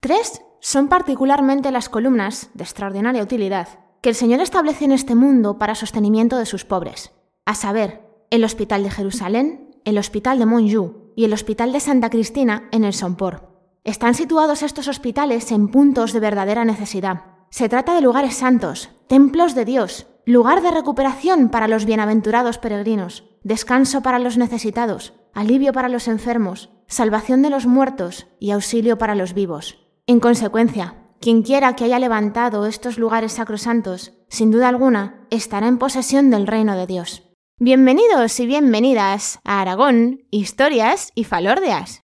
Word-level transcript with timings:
Tres 0.00 0.40
son 0.60 0.88
particularmente 0.88 1.70
las 1.70 1.90
columnas, 1.90 2.48
de 2.54 2.64
extraordinaria 2.64 3.22
utilidad, 3.22 3.68
que 4.00 4.08
el 4.08 4.14
Señor 4.14 4.40
establece 4.40 4.86
en 4.86 4.92
este 4.92 5.14
mundo 5.14 5.58
para 5.58 5.74
sostenimiento 5.74 6.38
de 6.38 6.46
sus 6.46 6.64
pobres, 6.64 7.12
a 7.44 7.54
saber, 7.54 8.00
el 8.30 8.42
Hospital 8.44 8.82
de 8.82 8.90
Jerusalén, 8.90 9.76
el 9.84 9.98
Hospital 9.98 10.38
de 10.38 10.46
Monju 10.46 11.12
y 11.16 11.24
el 11.24 11.34
Hospital 11.34 11.72
de 11.72 11.80
Santa 11.80 12.08
Cristina 12.08 12.68
en 12.72 12.84
el 12.84 12.94
Sompor. 12.94 13.50
Están 13.84 14.14
situados 14.14 14.62
estos 14.62 14.88
hospitales 14.88 15.52
en 15.52 15.68
puntos 15.68 16.14
de 16.14 16.20
verdadera 16.20 16.64
necesidad. 16.64 17.24
Se 17.50 17.68
trata 17.68 17.94
de 17.94 18.00
lugares 18.00 18.36
santos, 18.36 18.88
templos 19.06 19.54
de 19.54 19.66
Dios, 19.66 20.06
lugar 20.24 20.62
de 20.62 20.70
recuperación 20.70 21.50
para 21.50 21.68
los 21.68 21.84
bienaventurados 21.84 22.56
peregrinos, 22.56 23.24
descanso 23.42 24.00
para 24.00 24.18
los 24.18 24.38
necesitados, 24.38 25.12
alivio 25.34 25.74
para 25.74 25.90
los 25.90 26.08
enfermos, 26.08 26.70
salvación 26.86 27.42
de 27.42 27.50
los 27.50 27.66
muertos 27.66 28.28
y 28.38 28.52
auxilio 28.52 28.96
para 28.96 29.14
los 29.14 29.34
vivos. 29.34 29.89
En 30.10 30.18
consecuencia, 30.18 30.96
quien 31.20 31.42
quiera 31.42 31.76
que 31.76 31.84
haya 31.84 32.00
levantado 32.00 32.66
estos 32.66 32.98
lugares 32.98 33.34
sacrosantos, 33.34 34.12
sin 34.28 34.50
duda 34.50 34.68
alguna, 34.68 35.24
estará 35.30 35.68
en 35.68 35.78
posesión 35.78 36.30
del 36.30 36.48
reino 36.48 36.76
de 36.76 36.88
Dios. 36.88 37.30
Bienvenidos 37.60 38.40
y 38.40 38.46
bienvenidas 38.46 39.38
a 39.44 39.60
Aragón, 39.60 40.26
Historias 40.32 41.12
y 41.14 41.22
Falordeas. 41.22 42.02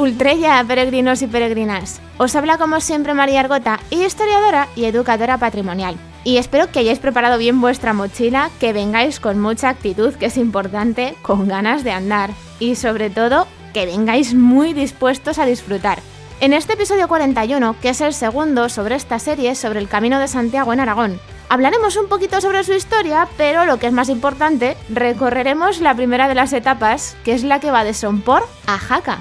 Ultrella, 0.00 0.64
peregrinos 0.66 1.20
y 1.20 1.26
peregrinas. 1.26 2.00
Os 2.16 2.34
habla 2.34 2.56
como 2.56 2.80
siempre 2.80 3.12
María 3.12 3.40
Argota, 3.40 3.78
historiadora 3.90 4.66
y 4.74 4.86
educadora 4.86 5.36
patrimonial. 5.36 5.94
Y 6.24 6.38
espero 6.38 6.72
que 6.72 6.78
hayáis 6.78 6.98
preparado 6.98 7.36
bien 7.36 7.60
vuestra 7.60 7.92
mochila, 7.92 8.48
que 8.60 8.72
vengáis 8.72 9.20
con 9.20 9.38
mucha 9.38 9.68
actitud, 9.68 10.14
que 10.14 10.24
es 10.26 10.38
importante, 10.38 11.16
con 11.20 11.48
ganas 11.48 11.84
de 11.84 11.92
andar. 11.92 12.30
Y 12.58 12.76
sobre 12.76 13.10
todo, 13.10 13.46
que 13.74 13.84
vengáis 13.84 14.32
muy 14.32 14.72
dispuestos 14.72 15.38
a 15.38 15.44
disfrutar. 15.44 15.98
En 16.40 16.54
este 16.54 16.72
episodio 16.72 17.06
41, 17.06 17.76
que 17.82 17.90
es 17.90 18.00
el 18.00 18.14
segundo 18.14 18.70
sobre 18.70 18.94
esta 18.94 19.18
serie 19.18 19.54
sobre 19.54 19.80
el 19.80 19.88
Camino 19.88 20.18
de 20.18 20.28
Santiago 20.28 20.72
en 20.72 20.80
Aragón, 20.80 21.20
hablaremos 21.50 21.98
un 21.98 22.08
poquito 22.08 22.40
sobre 22.40 22.64
su 22.64 22.72
historia, 22.72 23.28
pero 23.36 23.66
lo 23.66 23.78
que 23.78 23.88
es 23.88 23.92
más 23.92 24.08
importante, 24.08 24.78
recorreremos 24.88 25.82
la 25.82 25.94
primera 25.94 26.26
de 26.26 26.36
las 26.36 26.54
etapas, 26.54 27.18
que 27.22 27.34
es 27.34 27.44
la 27.44 27.60
que 27.60 27.70
va 27.70 27.84
de 27.84 27.92
Sompor 27.92 28.48
a 28.66 28.78
Jaca. 28.78 29.18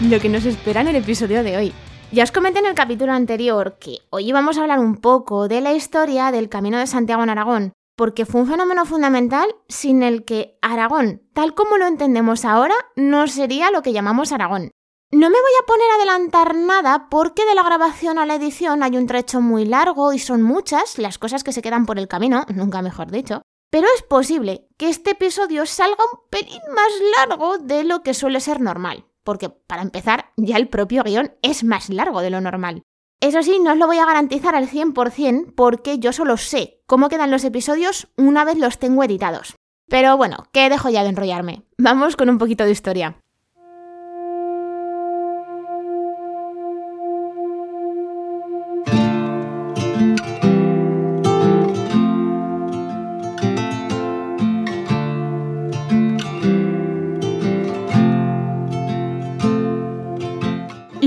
Lo 0.00 0.20
que 0.20 0.28
nos 0.28 0.44
espera 0.44 0.82
en 0.82 0.88
el 0.88 0.96
episodio 0.96 1.42
de 1.42 1.56
hoy. 1.56 1.72
Ya 2.12 2.22
os 2.22 2.32
comenté 2.32 2.58
en 2.58 2.66
el 2.66 2.74
capítulo 2.74 3.12
anterior 3.12 3.78
que 3.80 3.98
hoy 4.10 4.28
íbamos 4.28 4.58
a 4.58 4.62
hablar 4.62 4.78
un 4.78 4.96
poco 4.96 5.48
de 5.48 5.60
la 5.60 5.72
historia 5.72 6.30
del 6.30 6.48
Camino 6.48 6.78
de 6.78 6.86
Santiago 6.86 7.22
en 7.22 7.30
Aragón, 7.30 7.72
porque 7.96 8.26
fue 8.26 8.42
un 8.42 8.46
fenómeno 8.46 8.84
fundamental 8.84 9.48
sin 9.68 10.02
el 10.02 10.24
que 10.24 10.58
Aragón, 10.60 11.22
tal 11.32 11.54
como 11.54 11.78
lo 11.78 11.86
entendemos 11.86 12.44
ahora, 12.44 12.74
no 12.94 13.26
sería 13.26 13.70
lo 13.70 13.82
que 13.82 13.92
llamamos 13.92 14.32
Aragón. 14.32 14.70
No 15.12 15.30
me 15.30 15.36
voy 15.40 15.52
a 15.62 15.66
poner 15.66 15.90
a 15.90 15.94
adelantar 15.94 16.54
nada 16.54 17.08
porque 17.08 17.46
de 17.46 17.54
la 17.54 17.62
grabación 17.62 18.18
a 18.18 18.26
la 18.26 18.34
edición 18.34 18.82
hay 18.82 18.96
un 18.98 19.06
trecho 19.06 19.40
muy 19.40 19.64
largo 19.64 20.12
y 20.12 20.18
son 20.18 20.42
muchas 20.42 20.98
las 20.98 21.16
cosas 21.16 21.42
que 21.42 21.52
se 21.52 21.62
quedan 21.62 21.86
por 21.86 21.98
el 21.98 22.08
camino, 22.08 22.44
nunca 22.54 22.82
mejor 22.82 23.10
dicho. 23.10 23.42
Pero 23.70 23.86
es 23.96 24.02
posible 24.02 24.68
que 24.76 24.90
este 24.90 25.12
episodio 25.12 25.64
salga 25.64 26.04
un 26.12 26.28
pelín 26.28 26.60
más 26.74 26.92
largo 27.18 27.58
de 27.58 27.84
lo 27.84 28.02
que 28.02 28.14
suele 28.14 28.40
ser 28.40 28.60
normal 28.60 29.06
porque 29.26 29.50
para 29.50 29.82
empezar 29.82 30.32
ya 30.38 30.56
el 30.56 30.68
propio 30.68 31.02
guion 31.02 31.32
es 31.42 31.64
más 31.64 31.90
largo 31.90 32.22
de 32.22 32.30
lo 32.30 32.40
normal. 32.40 32.82
Eso 33.20 33.42
sí, 33.42 33.58
no 33.60 33.72
os 33.72 33.78
lo 33.78 33.86
voy 33.86 33.98
a 33.98 34.06
garantizar 34.06 34.54
al 34.54 34.68
100% 34.68 35.52
porque 35.54 35.98
yo 35.98 36.12
solo 36.12 36.36
sé 36.36 36.82
cómo 36.86 37.08
quedan 37.08 37.30
los 37.30 37.44
episodios 37.44 38.08
una 38.16 38.44
vez 38.44 38.56
los 38.56 38.78
tengo 38.78 39.02
editados. 39.02 39.56
Pero 39.88 40.16
bueno, 40.16 40.46
que 40.52 40.68
dejo 40.70 40.88
ya 40.90 41.02
de 41.02 41.10
enrollarme. 41.10 41.62
Vamos 41.76 42.16
con 42.16 42.30
un 42.30 42.38
poquito 42.38 42.64
de 42.64 42.72
historia. 42.72 43.20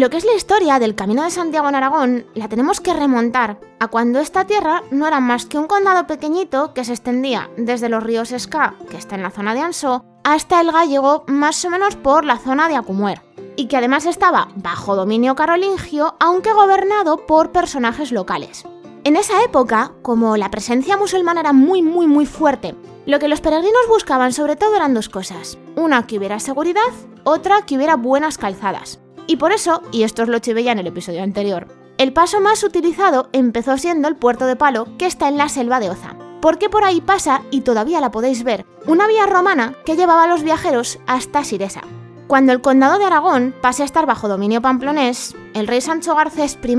Lo 0.09 0.12
que 0.12 0.18
es 0.18 0.25
la 0.25 0.34
historia 0.34 0.80
del 0.80 0.96
Camino 0.96 1.24
de 1.24 1.30
Santiago 1.30 1.70
en 1.70 1.75
Aragón 1.75 2.25
la 2.34 2.50
tenemos 2.50 2.81
que 2.81 2.96
remontar 2.96 3.59
a 3.80 3.90
cuando 3.90 4.18
esta 4.18 4.47
tierra 4.47 4.81
no 4.90 5.08
era 5.08 5.20
más 5.20 5.46
que 5.46 5.59
un 5.59 5.68
condado 5.68 6.08
pequeñito 6.08 6.74
que 6.74 6.84
se 6.84 6.94
extendía 6.94 7.52
desde 7.58 7.90
los 7.90 8.02
ríos 8.02 8.31
Esca, 8.31 8.74
que 8.90 8.97
está 8.97 9.14
en 9.14 9.22
la 9.22 9.30
zona 9.30 9.53
de 9.53 9.62
Ansó, 9.62 10.03
hasta 10.24 10.62
el 10.62 10.72
Gallego, 10.72 11.25
más 11.28 11.64
o 11.64 11.70
menos 11.70 11.96
por 11.96 12.25
la 12.25 12.40
zona 12.40 12.68
de 12.68 12.75
Acumuer, 12.75 13.22
y 13.56 13.68
que 13.68 13.78
además 13.78 14.08
estaba 14.08 14.47
bajo 14.56 14.96
dominio 14.96 15.36
carolingio, 15.36 16.16
aunque 16.20 16.53
gobernado 16.53 17.28
por 17.28 17.52
personajes 17.52 18.12
locales. 18.12 18.66
En 19.03 19.16
esa 19.16 19.44
época, 19.44 19.91
como 20.02 20.38
la 20.38 20.50
presencia 20.50 20.97
musulmana 20.97 21.41
era 21.41 21.53
muy 21.53 21.84
muy 21.84 22.08
muy 22.08 22.26
fuerte, 22.26 22.74
lo 23.06 23.20
que 23.20 23.28
los 23.28 23.41
peregrinos 23.41 23.88
buscaban 23.88 24.34
sobre 24.34 24.56
todo 24.56 24.76
eran 24.76 24.96
dos 24.96 25.08
cosas. 25.08 25.59
Una 25.76 26.08
que 26.08 26.18
hubiera 26.18 26.40
seguridad, 26.40 26.81
otra 27.26 27.62
que 27.68 27.76
hubiera 27.76 27.96
buenas 27.96 28.40
calzadas. 28.40 29.00
Y 29.29 29.38
por 29.38 29.51
eso, 29.51 29.84
y 29.91 30.01
esto 30.01 30.23
os 30.23 30.28
lo 30.28 30.40
chivé 30.40 30.63
ya 30.63 30.72
en 30.72 30.79
el 30.79 30.88
episodio 30.88 31.22
anterior, 31.22 31.67
el 32.00 32.13
paso 32.13 32.41
más 32.41 32.63
utilizado 32.63 33.29
empezó 33.31 33.78
siendo 33.78 34.07
el 34.07 34.16
puerto 34.16 34.47
de 34.47 34.56
Palo, 34.56 34.88
que 34.97 35.06
está 35.06 35.28
en 35.28 35.38
la 35.38 35.50
selva 35.50 35.79
de 35.79 35.91
Oza. 35.91 36.16
Porque 36.41 36.67
por 36.67 36.84
ahí 36.84 37.00
pasa, 37.00 37.44
y 37.51 37.62
todavía 37.62 38.01
la 38.01 38.09
podéis 38.09 38.44
ver, 38.44 38.66
una 38.88 39.06
vía 39.06 39.28
romana 39.28 39.75
que 39.85 39.95
llevaba 39.95 40.23
a 40.23 40.28
los 40.28 40.41
viajeros 40.41 40.97
hasta 41.06 41.44
Siresa. 41.44 41.81
Cuando 42.25 42.53
el 42.53 42.62
condado 42.62 42.97
de 42.97 43.06
Aragón 43.06 43.53
pase 43.62 43.84
a 43.84 43.85
estar 43.85 44.07
bajo 44.07 44.28
dominio 44.28 44.63
pamplonés, 44.63 45.35
el 45.53 45.67
rey 45.67 45.81
Sancho 45.81 46.16
Garcés 46.16 46.57
I, 46.63 46.78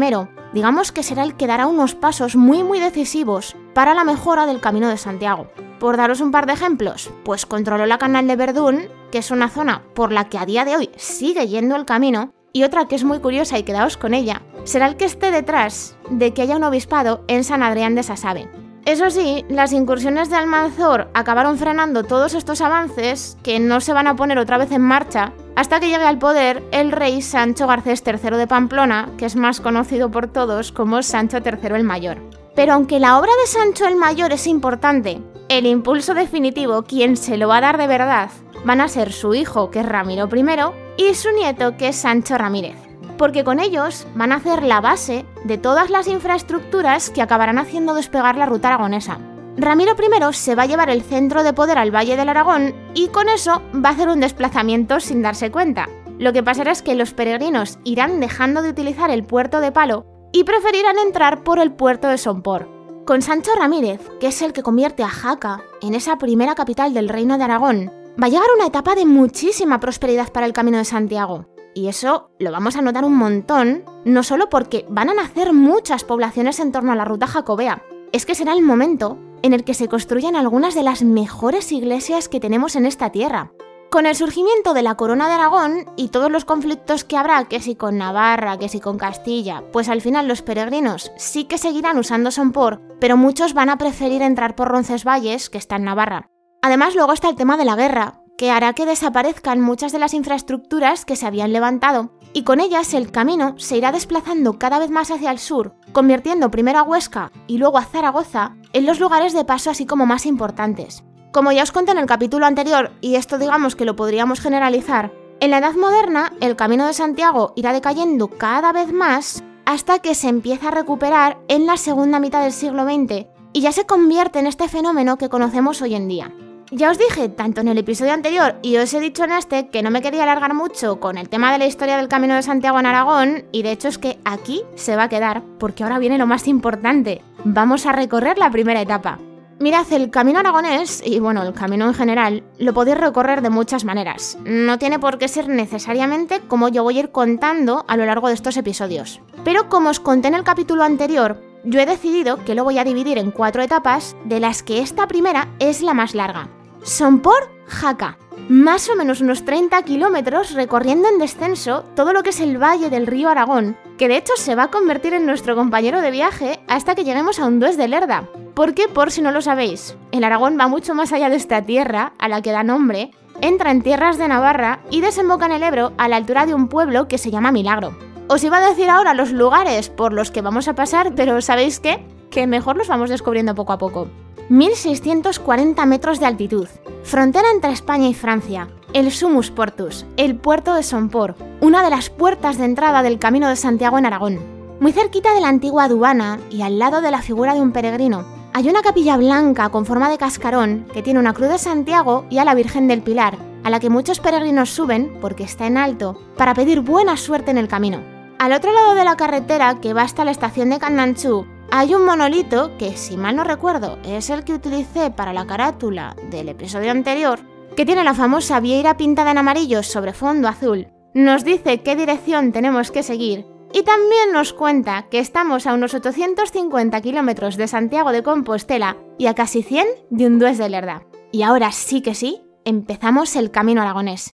digamos 0.52 0.90
que 0.90 1.04
será 1.04 1.22
el 1.22 1.36
que 1.36 1.46
dará 1.46 1.68
unos 1.68 1.94
pasos 1.94 2.34
muy 2.34 2.64
muy 2.64 2.80
decisivos 2.80 3.54
para 3.74 3.94
la 3.94 4.02
mejora 4.02 4.46
del 4.46 4.60
Camino 4.60 4.88
de 4.88 4.96
Santiago. 4.96 5.46
Por 5.78 5.96
daros 5.96 6.20
un 6.20 6.32
par 6.32 6.46
de 6.46 6.54
ejemplos, 6.54 7.10
pues 7.24 7.46
controló 7.46 7.86
la 7.86 7.98
canal 7.98 8.26
de 8.26 8.34
Verdún, 8.34 8.88
que 9.12 9.18
es 9.18 9.30
una 9.30 9.48
zona 9.48 9.82
por 9.94 10.10
la 10.10 10.28
que 10.28 10.38
a 10.38 10.46
día 10.46 10.64
de 10.64 10.76
hoy 10.76 10.90
sigue 10.96 11.46
yendo 11.46 11.76
el 11.76 11.84
camino, 11.84 12.32
y 12.52 12.64
otra 12.64 12.86
que 12.86 12.94
es 12.94 13.04
muy 13.04 13.20
curiosa 13.20 13.58
y 13.58 13.62
quedaos 13.62 13.96
con 13.96 14.14
ella, 14.14 14.42
será 14.64 14.86
el 14.86 14.96
que 14.96 15.04
esté 15.04 15.30
detrás 15.30 15.96
de 16.10 16.32
que 16.32 16.42
haya 16.42 16.56
un 16.56 16.64
obispado 16.64 17.24
en 17.28 17.44
San 17.44 17.62
Adrián 17.62 17.94
de 17.94 18.02
Sasabe. 18.02 18.48
Eso 18.86 19.10
sí, 19.10 19.44
las 19.48 19.72
incursiones 19.72 20.30
de 20.30 20.36
Almanzor 20.36 21.10
acabaron 21.12 21.58
frenando 21.58 22.02
todos 22.02 22.34
estos 22.34 22.62
avances 22.62 23.36
que 23.42 23.60
no 23.60 23.80
se 23.80 23.92
van 23.92 24.06
a 24.06 24.16
poner 24.16 24.38
otra 24.38 24.56
vez 24.56 24.72
en 24.72 24.80
marcha 24.80 25.32
hasta 25.54 25.80
que 25.80 25.88
llegue 25.88 26.04
al 26.04 26.18
poder 26.18 26.62
el 26.72 26.90
rey 26.90 27.20
Sancho 27.20 27.66
Garcés 27.66 28.02
III 28.06 28.38
de 28.38 28.46
Pamplona, 28.46 29.10
que 29.18 29.26
es 29.26 29.36
más 29.36 29.60
conocido 29.60 30.10
por 30.10 30.28
todos 30.28 30.72
como 30.72 31.02
Sancho 31.02 31.38
III 31.44 31.74
el 31.74 31.84
Mayor. 31.84 32.18
Pero 32.54 32.72
aunque 32.72 32.98
la 32.98 33.18
obra 33.18 33.30
de 33.40 33.46
Sancho 33.46 33.86
el 33.86 33.96
Mayor 33.96 34.32
es 34.32 34.46
importante, 34.46 35.20
el 35.50 35.66
impulso 35.66 36.14
definitivo, 36.14 36.82
quien 36.82 37.16
se 37.16 37.36
lo 37.36 37.48
va 37.48 37.58
a 37.58 37.60
dar 37.60 37.78
de 37.78 37.86
verdad, 37.86 38.30
van 38.64 38.80
a 38.80 38.88
ser 38.88 39.12
su 39.12 39.34
hijo, 39.34 39.70
que 39.70 39.80
es 39.80 39.86
Ramiro 39.86 40.28
I, 40.32 41.04
y 41.04 41.14
su 41.14 41.30
nieto, 41.32 41.76
que 41.76 41.88
es 41.88 41.96
Sancho 41.96 42.36
Ramírez. 42.38 42.76
Porque 43.16 43.44
con 43.44 43.60
ellos 43.60 44.06
van 44.14 44.32
a 44.32 44.36
hacer 44.36 44.62
la 44.62 44.80
base 44.80 45.26
de 45.44 45.58
todas 45.58 45.90
las 45.90 46.08
infraestructuras 46.08 47.10
que 47.10 47.22
acabarán 47.22 47.58
haciendo 47.58 47.94
despegar 47.94 48.36
la 48.36 48.46
ruta 48.46 48.68
aragonesa. 48.68 49.18
Ramiro 49.56 49.92
I 49.92 50.32
se 50.32 50.54
va 50.54 50.62
a 50.62 50.66
llevar 50.66 50.90
el 50.90 51.02
centro 51.02 51.42
de 51.42 51.52
poder 51.52 51.76
al 51.76 51.94
Valle 51.94 52.16
del 52.16 52.28
Aragón 52.28 52.74
y 52.94 53.08
con 53.08 53.28
eso 53.28 53.62
va 53.74 53.90
a 53.90 53.92
hacer 53.92 54.08
un 54.08 54.20
desplazamiento 54.20 55.00
sin 55.00 55.22
darse 55.22 55.50
cuenta. 55.50 55.88
Lo 56.18 56.32
que 56.32 56.42
pasará 56.42 56.72
es 56.72 56.82
que 56.82 56.94
los 56.94 57.12
peregrinos 57.12 57.78
irán 57.84 58.20
dejando 58.20 58.62
de 58.62 58.70
utilizar 58.70 59.10
el 59.10 59.24
puerto 59.24 59.60
de 59.60 59.72
Palo 59.72 60.06
y 60.32 60.44
preferirán 60.44 60.98
entrar 60.98 61.42
por 61.42 61.58
el 61.58 61.72
puerto 61.72 62.08
de 62.08 62.18
Sompor. 62.18 62.68
Con 63.06 63.22
Sancho 63.22 63.50
Ramírez, 63.58 64.00
que 64.20 64.28
es 64.28 64.40
el 64.42 64.52
que 64.52 64.62
convierte 64.62 65.02
a 65.02 65.08
Jaca 65.08 65.62
en 65.82 65.94
esa 65.94 66.16
primera 66.16 66.54
capital 66.54 66.94
del 66.94 67.08
reino 67.08 67.38
de 67.38 67.44
Aragón, 67.44 67.90
va 68.20 68.26
a 68.26 68.30
llegar 68.30 68.46
una 68.56 68.66
etapa 68.66 68.94
de 68.94 69.06
muchísima 69.06 69.80
prosperidad 69.80 70.32
para 70.32 70.46
el 70.46 70.52
Camino 70.52 70.78
de 70.78 70.84
Santiago. 70.84 71.46
Y 71.74 71.88
eso 71.88 72.30
lo 72.38 72.50
vamos 72.50 72.76
a 72.76 72.82
notar 72.82 73.04
un 73.04 73.16
montón, 73.16 73.84
no 74.04 74.22
solo 74.22 74.48
porque 74.48 74.86
van 74.88 75.10
a 75.10 75.14
nacer 75.14 75.52
muchas 75.52 76.04
poblaciones 76.04 76.58
en 76.58 76.72
torno 76.72 76.92
a 76.92 76.96
la 76.96 77.04
ruta 77.04 77.26
jacobea, 77.26 77.82
es 78.12 78.26
que 78.26 78.34
será 78.34 78.52
el 78.52 78.62
momento 78.62 79.18
en 79.42 79.54
el 79.54 79.64
que 79.64 79.74
se 79.74 79.88
construyan 79.88 80.36
algunas 80.36 80.74
de 80.74 80.82
las 80.82 81.02
mejores 81.02 81.70
iglesias 81.72 82.28
que 82.28 82.40
tenemos 82.40 82.76
en 82.76 82.86
esta 82.86 83.10
tierra. 83.10 83.52
Con 83.90 84.06
el 84.06 84.14
surgimiento 84.14 84.72
de 84.72 84.82
la 84.82 84.94
corona 84.94 85.26
de 85.26 85.34
Aragón 85.34 85.86
y 85.96 86.08
todos 86.08 86.30
los 86.30 86.44
conflictos 86.44 87.02
que 87.02 87.16
habrá, 87.16 87.44
que 87.46 87.60
si 87.60 87.74
con 87.74 87.98
Navarra, 87.98 88.56
que 88.56 88.68
si 88.68 88.78
con 88.78 88.98
Castilla, 88.98 89.64
pues 89.72 89.88
al 89.88 90.00
final 90.00 90.28
los 90.28 90.42
peregrinos 90.42 91.10
sí 91.16 91.44
que 91.44 91.58
seguirán 91.58 91.98
usando 91.98 92.30
Sompor, 92.30 92.80
pero 93.00 93.16
muchos 93.16 93.52
van 93.52 93.68
a 93.68 93.78
preferir 93.78 94.22
entrar 94.22 94.54
por 94.54 94.68
Roncesvalles, 94.68 95.50
que 95.50 95.58
está 95.58 95.76
en 95.76 95.84
Navarra. 95.84 96.30
Además, 96.62 96.94
luego 96.94 97.12
está 97.12 97.28
el 97.28 97.36
tema 97.36 97.56
de 97.56 97.64
la 97.64 97.76
guerra, 97.76 98.20
que 98.36 98.50
hará 98.50 98.72
que 98.72 98.86
desaparezcan 98.86 99.60
muchas 99.60 99.92
de 99.92 99.98
las 99.98 100.14
infraestructuras 100.14 101.04
que 101.04 101.16
se 101.16 101.26
habían 101.26 101.52
levantado, 101.52 102.12
y 102.32 102.42
con 102.44 102.60
ellas 102.60 102.94
el 102.94 103.10
camino 103.10 103.54
se 103.58 103.76
irá 103.76 103.92
desplazando 103.92 104.58
cada 104.58 104.78
vez 104.78 104.90
más 104.90 105.10
hacia 105.10 105.30
el 105.30 105.38
sur, 105.38 105.74
convirtiendo 105.92 106.50
primero 106.50 106.78
a 106.78 106.82
Huesca 106.82 107.32
y 107.46 107.58
luego 107.58 107.78
a 107.78 107.84
Zaragoza 107.84 108.56
en 108.72 108.86
los 108.86 109.00
lugares 109.00 109.32
de 109.32 109.44
paso 109.44 109.70
así 109.70 109.84
como 109.84 110.06
más 110.06 110.26
importantes. 110.26 111.04
Como 111.32 111.52
ya 111.52 111.62
os 111.62 111.72
conté 111.72 111.92
en 111.92 111.98
el 111.98 112.06
capítulo 112.06 112.46
anterior, 112.46 112.92
y 113.00 113.16
esto 113.16 113.38
digamos 113.38 113.76
que 113.76 113.84
lo 113.84 113.96
podríamos 113.96 114.40
generalizar, 114.40 115.12
en 115.40 115.50
la 115.50 115.58
Edad 115.58 115.74
Moderna 115.74 116.32
el 116.40 116.56
Camino 116.56 116.86
de 116.86 116.92
Santiago 116.92 117.52
irá 117.56 117.72
decayendo 117.72 118.28
cada 118.28 118.72
vez 118.72 118.92
más 118.92 119.42
hasta 119.64 120.00
que 120.00 120.14
se 120.14 120.28
empieza 120.28 120.68
a 120.68 120.72
recuperar 120.72 121.38
en 121.48 121.66
la 121.66 121.76
segunda 121.76 122.20
mitad 122.20 122.42
del 122.42 122.52
siglo 122.52 122.84
XX 122.84 123.26
y 123.52 123.60
ya 123.60 123.72
se 123.72 123.86
convierte 123.86 124.38
en 124.38 124.46
este 124.46 124.68
fenómeno 124.68 125.16
que 125.18 125.28
conocemos 125.28 125.82
hoy 125.82 125.94
en 125.94 126.08
día. 126.08 126.34
Ya 126.72 126.92
os 126.92 126.98
dije, 126.98 127.28
tanto 127.28 127.60
en 127.60 127.66
el 127.66 127.78
episodio 127.78 128.12
anterior 128.12 128.54
y 128.62 128.76
os 128.76 128.94
he 128.94 129.00
dicho 129.00 129.24
en 129.24 129.32
este, 129.32 129.68
que 129.70 129.82
no 129.82 129.90
me 129.90 130.02
quería 130.02 130.22
alargar 130.22 130.54
mucho 130.54 131.00
con 131.00 131.18
el 131.18 131.28
tema 131.28 131.50
de 131.52 131.58
la 131.58 131.66
historia 131.66 131.96
del 131.96 132.06
Camino 132.06 132.36
de 132.36 132.44
Santiago 132.44 132.78
en 132.78 132.86
Aragón, 132.86 133.44
y 133.50 133.62
de 133.62 133.72
hecho 133.72 133.88
es 133.88 133.98
que 133.98 134.20
aquí 134.24 134.62
se 134.76 134.94
va 134.94 135.04
a 135.04 135.08
quedar, 135.08 135.42
porque 135.58 135.82
ahora 135.82 135.98
viene 135.98 136.16
lo 136.16 136.28
más 136.28 136.46
importante. 136.46 137.22
Vamos 137.42 137.86
a 137.86 137.92
recorrer 137.92 138.38
la 138.38 138.52
primera 138.52 138.80
etapa. 138.80 139.18
Mirad, 139.58 139.92
el 139.92 140.10
camino 140.10 140.38
aragonés, 140.38 141.02
y 141.04 141.18
bueno, 141.18 141.42
el 141.42 141.54
camino 141.54 141.86
en 141.86 141.94
general, 141.94 142.44
lo 142.58 142.72
podéis 142.72 142.98
recorrer 142.98 143.42
de 143.42 143.50
muchas 143.50 143.84
maneras. 143.84 144.38
No 144.44 144.78
tiene 144.78 145.00
por 145.00 145.18
qué 145.18 145.26
ser 145.26 145.48
necesariamente 145.48 146.40
como 146.46 146.68
yo 146.68 146.84
voy 146.84 146.98
a 146.98 147.00
ir 147.00 147.10
contando 147.10 147.84
a 147.88 147.96
lo 147.96 148.06
largo 148.06 148.28
de 148.28 148.34
estos 148.34 148.56
episodios. 148.56 149.20
Pero 149.42 149.68
como 149.68 149.90
os 149.90 149.98
conté 149.98 150.28
en 150.28 150.34
el 150.34 150.44
capítulo 150.44 150.84
anterior, 150.84 151.42
yo 151.64 151.80
he 151.80 151.86
decidido 151.86 152.44
que 152.44 152.54
lo 152.54 152.62
voy 152.62 152.78
a 152.78 152.84
dividir 152.84 153.18
en 153.18 153.32
cuatro 153.32 153.60
etapas, 153.60 154.16
de 154.24 154.38
las 154.38 154.62
que 154.62 154.78
esta 154.78 155.08
primera 155.08 155.48
es 155.58 155.82
la 155.82 155.94
más 155.94 156.14
larga. 156.14 156.48
Son 156.82 157.20
por 157.20 157.50
Jaca. 157.66 158.18
Más 158.48 158.88
o 158.88 158.96
menos 158.96 159.20
unos 159.20 159.44
30 159.44 159.82
kilómetros 159.82 160.54
recorriendo 160.54 161.08
en 161.08 161.18
descenso 161.18 161.84
todo 161.94 162.12
lo 162.12 162.22
que 162.22 162.30
es 162.30 162.40
el 162.40 162.60
valle 162.60 162.88
del 162.90 163.06
río 163.06 163.28
Aragón, 163.28 163.76
que 163.98 164.08
de 164.08 164.16
hecho 164.16 164.32
se 164.36 164.54
va 164.54 164.64
a 164.64 164.70
convertir 164.70 165.12
en 165.12 165.26
nuestro 165.26 165.54
compañero 165.54 166.00
de 166.00 166.10
viaje 166.10 166.60
hasta 166.66 166.94
que 166.94 167.04
lleguemos 167.04 167.38
a 167.38 167.46
Undues 167.46 167.76
de 167.76 167.86
Lerda. 167.86 168.28
Porque, 168.54 168.88
por 168.88 169.12
si 169.12 169.22
no 169.22 169.30
lo 169.30 169.42
sabéis, 169.42 169.96
el 170.10 170.24
Aragón 170.24 170.56
va 170.58 170.68
mucho 170.68 170.94
más 170.94 171.12
allá 171.12 171.28
de 171.28 171.36
esta 171.36 171.62
tierra, 171.62 172.14
a 172.18 172.28
la 172.28 172.42
que 172.42 172.50
da 172.50 172.62
nombre, 172.62 173.10
entra 173.40 173.70
en 173.70 173.82
tierras 173.82 174.18
de 174.18 174.28
Navarra 174.28 174.80
y 174.90 175.00
desemboca 175.00 175.46
en 175.46 175.52
el 175.52 175.62
Ebro 175.62 175.92
a 175.98 176.08
la 176.08 176.16
altura 176.16 176.46
de 176.46 176.54
un 176.54 176.68
pueblo 176.68 177.08
que 177.08 177.18
se 177.18 177.30
llama 177.30 177.52
Milagro. 177.52 177.96
Os 178.28 178.42
iba 178.42 178.58
a 178.58 178.68
decir 178.68 178.88
ahora 178.88 179.12
los 179.12 179.32
lugares 179.32 179.88
por 179.90 180.12
los 180.12 180.30
que 180.30 180.40
vamos 180.40 180.66
a 180.66 180.74
pasar, 180.74 181.14
pero 181.14 181.40
¿sabéis 181.40 181.78
qué? 181.78 182.06
Que 182.30 182.46
mejor 182.46 182.76
los 182.76 182.88
vamos 182.88 183.10
descubriendo 183.10 183.54
poco 183.54 183.72
a 183.72 183.78
poco. 183.78 184.08
1640 184.50 185.86
metros 185.86 186.18
de 186.18 186.26
altitud, 186.26 186.66
frontera 187.04 187.46
entre 187.54 187.70
España 187.70 188.08
y 188.08 188.14
Francia, 188.14 188.66
el 188.94 189.12
Sumus 189.12 189.52
Portus, 189.52 190.06
el 190.16 190.34
puerto 190.34 190.74
de 190.74 190.82
Sompor, 190.82 191.36
una 191.60 191.84
de 191.84 191.90
las 191.90 192.10
puertas 192.10 192.58
de 192.58 192.64
entrada 192.64 193.04
del 193.04 193.20
Camino 193.20 193.48
de 193.48 193.54
Santiago 193.54 193.96
en 193.96 194.06
Aragón. 194.06 194.40
Muy 194.80 194.90
cerquita 194.90 195.34
de 195.34 195.40
la 195.40 195.46
antigua 195.46 195.84
aduana 195.84 196.40
y 196.50 196.62
al 196.62 196.80
lado 196.80 197.00
de 197.00 197.12
la 197.12 197.22
figura 197.22 197.54
de 197.54 197.60
un 197.60 197.70
peregrino, 197.70 198.24
hay 198.52 198.68
una 198.68 198.82
capilla 198.82 199.16
blanca 199.16 199.68
con 199.68 199.86
forma 199.86 200.10
de 200.10 200.18
cascarón 200.18 200.84
que 200.92 201.02
tiene 201.02 201.20
una 201.20 201.32
cruz 201.32 201.48
de 201.50 201.58
Santiago 201.58 202.26
y 202.28 202.38
a 202.38 202.44
la 202.44 202.56
Virgen 202.56 202.88
del 202.88 203.02
Pilar, 203.02 203.38
a 203.62 203.70
la 203.70 203.78
que 203.78 203.88
muchos 203.88 204.18
peregrinos 204.18 204.70
suben, 204.70 205.16
porque 205.20 205.44
está 205.44 205.68
en 205.68 205.76
alto, 205.76 206.20
para 206.36 206.54
pedir 206.54 206.80
buena 206.80 207.16
suerte 207.16 207.52
en 207.52 207.58
el 207.58 207.68
camino. 207.68 208.00
Al 208.40 208.52
otro 208.52 208.72
lado 208.72 208.96
de 208.96 209.04
la 209.04 209.16
carretera, 209.16 209.78
que 209.80 209.92
va 209.92 210.02
hasta 210.02 210.24
la 210.24 210.32
estación 210.32 210.70
de 210.70 210.80
Candanchú, 210.80 211.46
hay 211.72 211.94
un 211.94 212.04
monolito 212.04 212.76
que, 212.78 212.96
si 212.96 213.16
mal 213.16 213.36
no 213.36 213.44
recuerdo, 213.44 213.98
es 214.04 214.30
el 214.30 214.44
que 214.44 214.54
utilicé 214.54 215.10
para 215.10 215.32
la 215.32 215.46
carátula 215.46 216.16
del 216.30 216.48
episodio 216.48 216.90
anterior, 216.90 217.40
que 217.76 217.86
tiene 217.86 218.02
la 218.02 218.14
famosa 218.14 218.58
vieira 218.60 218.96
pintada 218.96 219.30
en 219.30 219.38
amarillo 219.38 219.82
sobre 219.82 220.12
fondo 220.12 220.48
azul. 220.48 220.88
Nos 221.14 221.44
dice 221.44 221.82
qué 221.82 221.96
dirección 221.96 222.52
tenemos 222.52 222.90
que 222.90 223.02
seguir 223.02 223.46
y 223.72 223.82
también 223.82 224.32
nos 224.32 224.52
cuenta 224.52 225.06
que 225.10 225.20
estamos 225.20 225.66
a 225.66 225.74
unos 225.74 225.94
850 225.94 227.00
kilómetros 227.00 227.56
de 227.56 227.68
Santiago 227.68 228.10
de 228.10 228.24
Compostela 228.24 228.96
y 229.16 229.26
a 229.26 229.34
casi 229.34 229.62
100 229.62 229.86
de 230.10 230.26
Undués 230.26 230.58
de 230.58 230.68
Lerda. 230.68 231.04
Y 231.30 231.42
ahora 231.42 231.70
sí 231.70 232.00
que 232.00 232.14
sí, 232.14 232.42
empezamos 232.64 233.36
el 233.36 233.52
camino 233.52 233.80
aragonés. 233.80 234.29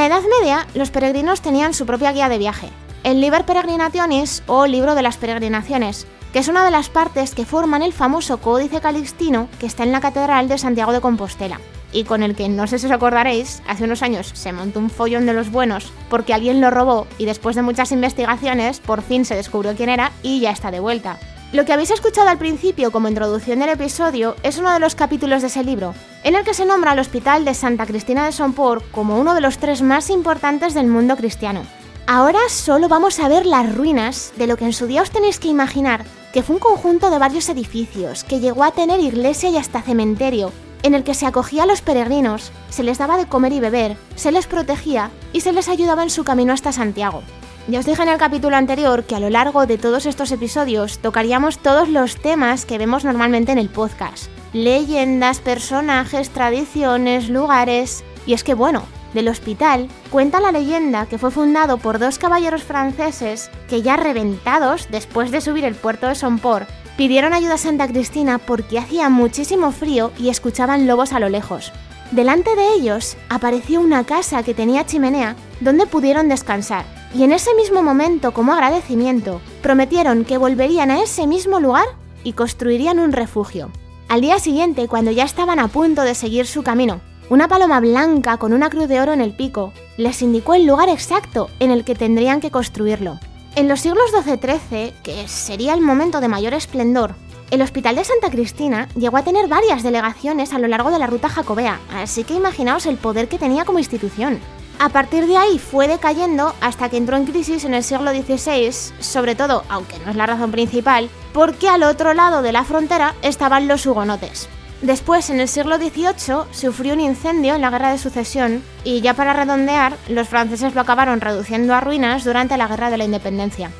La 0.00 0.06
Edad 0.06 0.22
Media, 0.40 0.66
los 0.72 0.90
peregrinos 0.90 1.42
tenían 1.42 1.74
su 1.74 1.84
propia 1.84 2.12
guía 2.12 2.30
de 2.30 2.38
viaje, 2.38 2.70
el 3.04 3.20
Liber 3.20 3.44
Peregrinationis 3.44 4.42
o 4.46 4.66
Libro 4.66 4.94
de 4.94 5.02
las 5.02 5.18
Peregrinaciones, 5.18 6.06
que 6.32 6.38
es 6.38 6.48
una 6.48 6.64
de 6.64 6.70
las 6.70 6.88
partes 6.88 7.34
que 7.34 7.44
forman 7.44 7.82
el 7.82 7.92
famoso 7.92 8.38
Códice 8.38 8.80
Calixtino 8.80 9.50
que 9.58 9.66
está 9.66 9.82
en 9.82 9.92
la 9.92 10.00
Catedral 10.00 10.48
de 10.48 10.56
Santiago 10.56 10.92
de 10.92 11.02
Compostela 11.02 11.60
y 11.92 12.04
con 12.04 12.22
el 12.22 12.34
que 12.34 12.48
no 12.48 12.66
sé 12.66 12.78
si 12.78 12.86
os 12.86 12.92
acordaréis, 12.92 13.62
hace 13.68 13.84
unos 13.84 14.02
años 14.02 14.30
se 14.32 14.54
montó 14.54 14.78
un 14.78 14.88
follón 14.88 15.26
de 15.26 15.34
los 15.34 15.50
buenos 15.50 15.92
porque 16.08 16.32
alguien 16.32 16.62
lo 16.62 16.70
robó 16.70 17.06
y 17.18 17.26
después 17.26 17.54
de 17.54 17.60
muchas 17.60 17.92
investigaciones 17.92 18.80
por 18.80 19.02
fin 19.02 19.26
se 19.26 19.36
descubrió 19.36 19.76
quién 19.76 19.90
era 19.90 20.12
y 20.22 20.40
ya 20.40 20.50
está 20.50 20.70
de 20.70 20.80
vuelta. 20.80 21.18
Lo 21.52 21.64
que 21.64 21.72
habéis 21.72 21.90
escuchado 21.90 22.28
al 22.28 22.38
principio 22.38 22.92
como 22.92 23.08
introducción 23.08 23.58
del 23.58 23.70
episodio 23.70 24.36
es 24.44 24.56
uno 24.56 24.72
de 24.72 24.78
los 24.78 24.94
capítulos 24.94 25.42
de 25.42 25.48
ese 25.48 25.64
libro, 25.64 25.94
en 26.24 26.34
el 26.34 26.44
que 26.44 26.54
se 26.54 26.66
nombra 26.66 26.92
al 26.92 26.98
Hospital 26.98 27.44
de 27.44 27.54
Santa 27.54 27.86
Cristina 27.86 28.24
de 28.24 28.32
Somport 28.32 28.88
como 28.90 29.18
uno 29.18 29.34
de 29.34 29.40
los 29.40 29.58
tres 29.58 29.82
más 29.82 30.10
importantes 30.10 30.74
del 30.74 30.86
mundo 30.86 31.16
cristiano. 31.16 31.62
Ahora 32.06 32.40
solo 32.48 32.88
vamos 32.88 33.20
a 33.20 33.28
ver 33.28 33.46
las 33.46 33.74
ruinas 33.74 34.32
de 34.36 34.46
lo 34.46 34.56
que 34.56 34.64
en 34.64 34.72
su 34.72 34.86
día 34.86 35.02
os 35.02 35.10
tenéis 35.10 35.38
que 35.38 35.48
imaginar 35.48 36.04
que 36.32 36.42
fue 36.42 36.56
un 36.56 36.60
conjunto 36.60 37.10
de 37.10 37.18
varios 37.18 37.48
edificios 37.48 38.24
que 38.24 38.40
llegó 38.40 38.64
a 38.64 38.72
tener 38.72 39.00
iglesia 39.00 39.50
y 39.50 39.56
hasta 39.56 39.82
cementerio, 39.82 40.52
en 40.82 40.94
el 40.94 41.04
que 41.04 41.14
se 41.14 41.26
acogía 41.26 41.64
a 41.64 41.66
los 41.66 41.82
peregrinos, 41.82 42.52
se 42.68 42.82
les 42.82 42.98
daba 42.98 43.16
de 43.16 43.26
comer 43.26 43.52
y 43.52 43.60
beber, 43.60 43.96
se 44.14 44.32
les 44.32 44.46
protegía 44.46 45.10
y 45.32 45.40
se 45.40 45.52
les 45.52 45.68
ayudaba 45.68 46.02
en 46.02 46.10
su 46.10 46.24
camino 46.24 46.52
hasta 46.52 46.72
Santiago. 46.72 47.22
Ya 47.68 47.80
os 47.80 47.86
dije 47.86 48.02
en 48.02 48.08
el 48.08 48.18
capítulo 48.18 48.56
anterior 48.56 49.04
que 49.04 49.14
a 49.14 49.20
lo 49.20 49.30
largo 49.30 49.66
de 49.66 49.78
todos 49.78 50.06
estos 50.06 50.32
episodios 50.32 50.98
tocaríamos 50.98 51.58
todos 51.58 51.88
los 51.88 52.16
temas 52.16 52.64
que 52.64 52.78
vemos 52.78 53.04
normalmente 53.04 53.52
en 53.52 53.58
el 53.58 53.68
podcast. 53.68 54.30
Leyendas, 54.52 55.40
personajes, 55.40 56.30
tradiciones, 56.30 57.28
lugares... 57.28 58.04
Y 58.26 58.34
es 58.34 58.44
que 58.44 58.54
bueno, 58.54 58.84
del 59.14 59.28
hospital, 59.28 59.88
cuenta 60.10 60.40
la 60.40 60.52
leyenda 60.52 61.06
que 61.06 61.18
fue 61.18 61.30
fundado 61.30 61.78
por 61.78 61.98
dos 61.98 62.18
caballeros 62.18 62.62
franceses 62.62 63.50
que 63.68 63.82
ya 63.82 63.96
reventados 63.96 64.88
después 64.90 65.30
de 65.30 65.40
subir 65.40 65.64
el 65.64 65.74
puerto 65.74 66.06
de 66.06 66.14
Somport, 66.14 66.68
pidieron 66.96 67.32
ayuda 67.32 67.54
a 67.54 67.58
Santa 67.58 67.88
Cristina 67.88 68.38
porque 68.38 68.78
hacía 68.78 69.08
muchísimo 69.08 69.72
frío 69.72 70.12
y 70.18 70.28
escuchaban 70.28 70.86
lobos 70.86 71.12
a 71.12 71.18
lo 71.18 71.28
lejos. 71.28 71.72
Delante 72.10 72.54
de 72.56 72.74
ellos 72.74 73.16
apareció 73.28 73.80
una 73.80 74.04
casa 74.04 74.42
que 74.42 74.54
tenía 74.54 74.84
chimenea 74.84 75.36
donde 75.60 75.86
pudieron 75.86 76.28
descansar, 76.28 76.84
y 77.14 77.22
en 77.22 77.32
ese 77.32 77.54
mismo 77.54 77.82
momento, 77.82 78.32
como 78.32 78.52
agradecimiento, 78.52 79.40
prometieron 79.62 80.24
que 80.24 80.38
volverían 80.38 80.90
a 80.90 81.02
ese 81.02 81.26
mismo 81.26 81.60
lugar 81.60 81.86
y 82.22 82.32
construirían 82.34 82.98
un 82.98 83.12
refugio. 83.12 83.70
Al 84.10 84.22
día 84.22 84.40
siguiente, 84.40 84.88
cuando 84.88 85.12
ya 85.12 85.22
estaban 85.22 85.60
a 85.60 85.68
punto 85.68 86.02
de 86.02 86.16
seguir 86.16 86.44
su 86.44 86.64
camino, 86.64 87.00
una 87.28 87.46
paloma 87.46 87.78
blanca 87.78 88.38
con 88.38 88.52
una 88.52 88.68
cruz 88.68 88.88
de 88.88 89.00
oro 89.00 89.12
en 89.12 89.20
el 89.20 89.32
pico 89.32 89.72
les 89.96 90.20
indicó 90.20 90.54
el 90.54 90.66
lugar 90.66 90.88
exacto 90.88 91.48
en 91.60 91.70
el 91.70 91.84
que 91.84 91.94
tendrían 91.94 92.40
que 92.40 92.50
construirlo. 92.50 93.20
En 93.54 93.68
los 93.68 93.78
siglos 93.78 94.10
XII-XIII, 94.10 94.94
que 95.04 95.28
sería 95.28 95.74
el 95.74 95.80
momento 95.80 96.20
de 96.20 96.26
mayor 96.26 96.54
esplendor, 96.54 97.14
el 97.52 97.62
Hospital 97.62 97.94
de 97.94 98.02
Santa 98.02 98.30
Cristina 98.30 98.88
llegó 98.96 99.16
a 99.16 99.22
tener 99.22 99.46
varias 99.46 99.84
delegaciones 99.84 100.52
a 100.52 100.58
lo 100.58 100.66
largo 100.66 100.90
de 100.90 100.98
la 100.98 101.06
ruta 101.06 101.28
jacobea, 101.28 101.78
así 101.94 102.24
que 102.24 102.34
imaginaos 102.34 102.86
el 102.86 102.96
poder 102.96 103.28
que 103.28 103.38
tenía 103.38 103.64
como 103.64 103.78
institución. 103.78 104.40
A 104.82 104.88
partir 104.88 105.26
de 105.26 105.36
ahí 105.36 105.58
fue 105.58 105.88
decayendo 105.88 106.54
hasta 106.62 106.88
que 106.88 106.96
entró 106.96 107.18
en 107.18 107.26
crisis 107.26 107.66
en 107.66 107.74
el 107.74 107.84
siglo 107.84 108.12
XVI, 108.12 108.72
sobre 108.98 109.34
todo, 109.34 109.62
aunque 109.68 109.98
no 109.98 110.10
es 110.10 110.16
la 110.16 110.24
razón 110.24 110.50
principal, 110.52 111.10
porque 111.34 111.68
al 111.68 111.82
otro 111.82 112.14
lado 112.14 112.40
de 112.40 112.50
la 112.50 112.64
frontera 112.64 113.14
estaban 113.20 113.68
los 113.68 113.84
hugonotes. 113.84 114.48
Después, 114.80 115.28
en 115.28 115.38
el 115.38 115.48
siglo 115.48 115.76
XVIII, 115.76 116.46
sufrió 116.52 116.94
un 116.94 117.00
incendio 117.00 117.56
en 117.56 117.60
la 117.60 117.68
Guerra 117.68 117.90
de 117.90 117.98
Sucesión 117.98 118.62
y 118.82 119.02
ya 119.02 119.12
para 119.12 119.34
redondear, 119.34 119.98
los 120.08 120.26
franceses 120.26 120.74
lo 120.74 120.80
acabaron 120.80 121.20
reduciendo 121.20 121.74
a 121.74 121.82
ruinas 121.82 122.24
durante 122.24 122.56
la 122.56 122.66
Guerra 122.66 122.88
de 122.88 122.96
la 122.96 123.04
Independencia. 123.04 123.70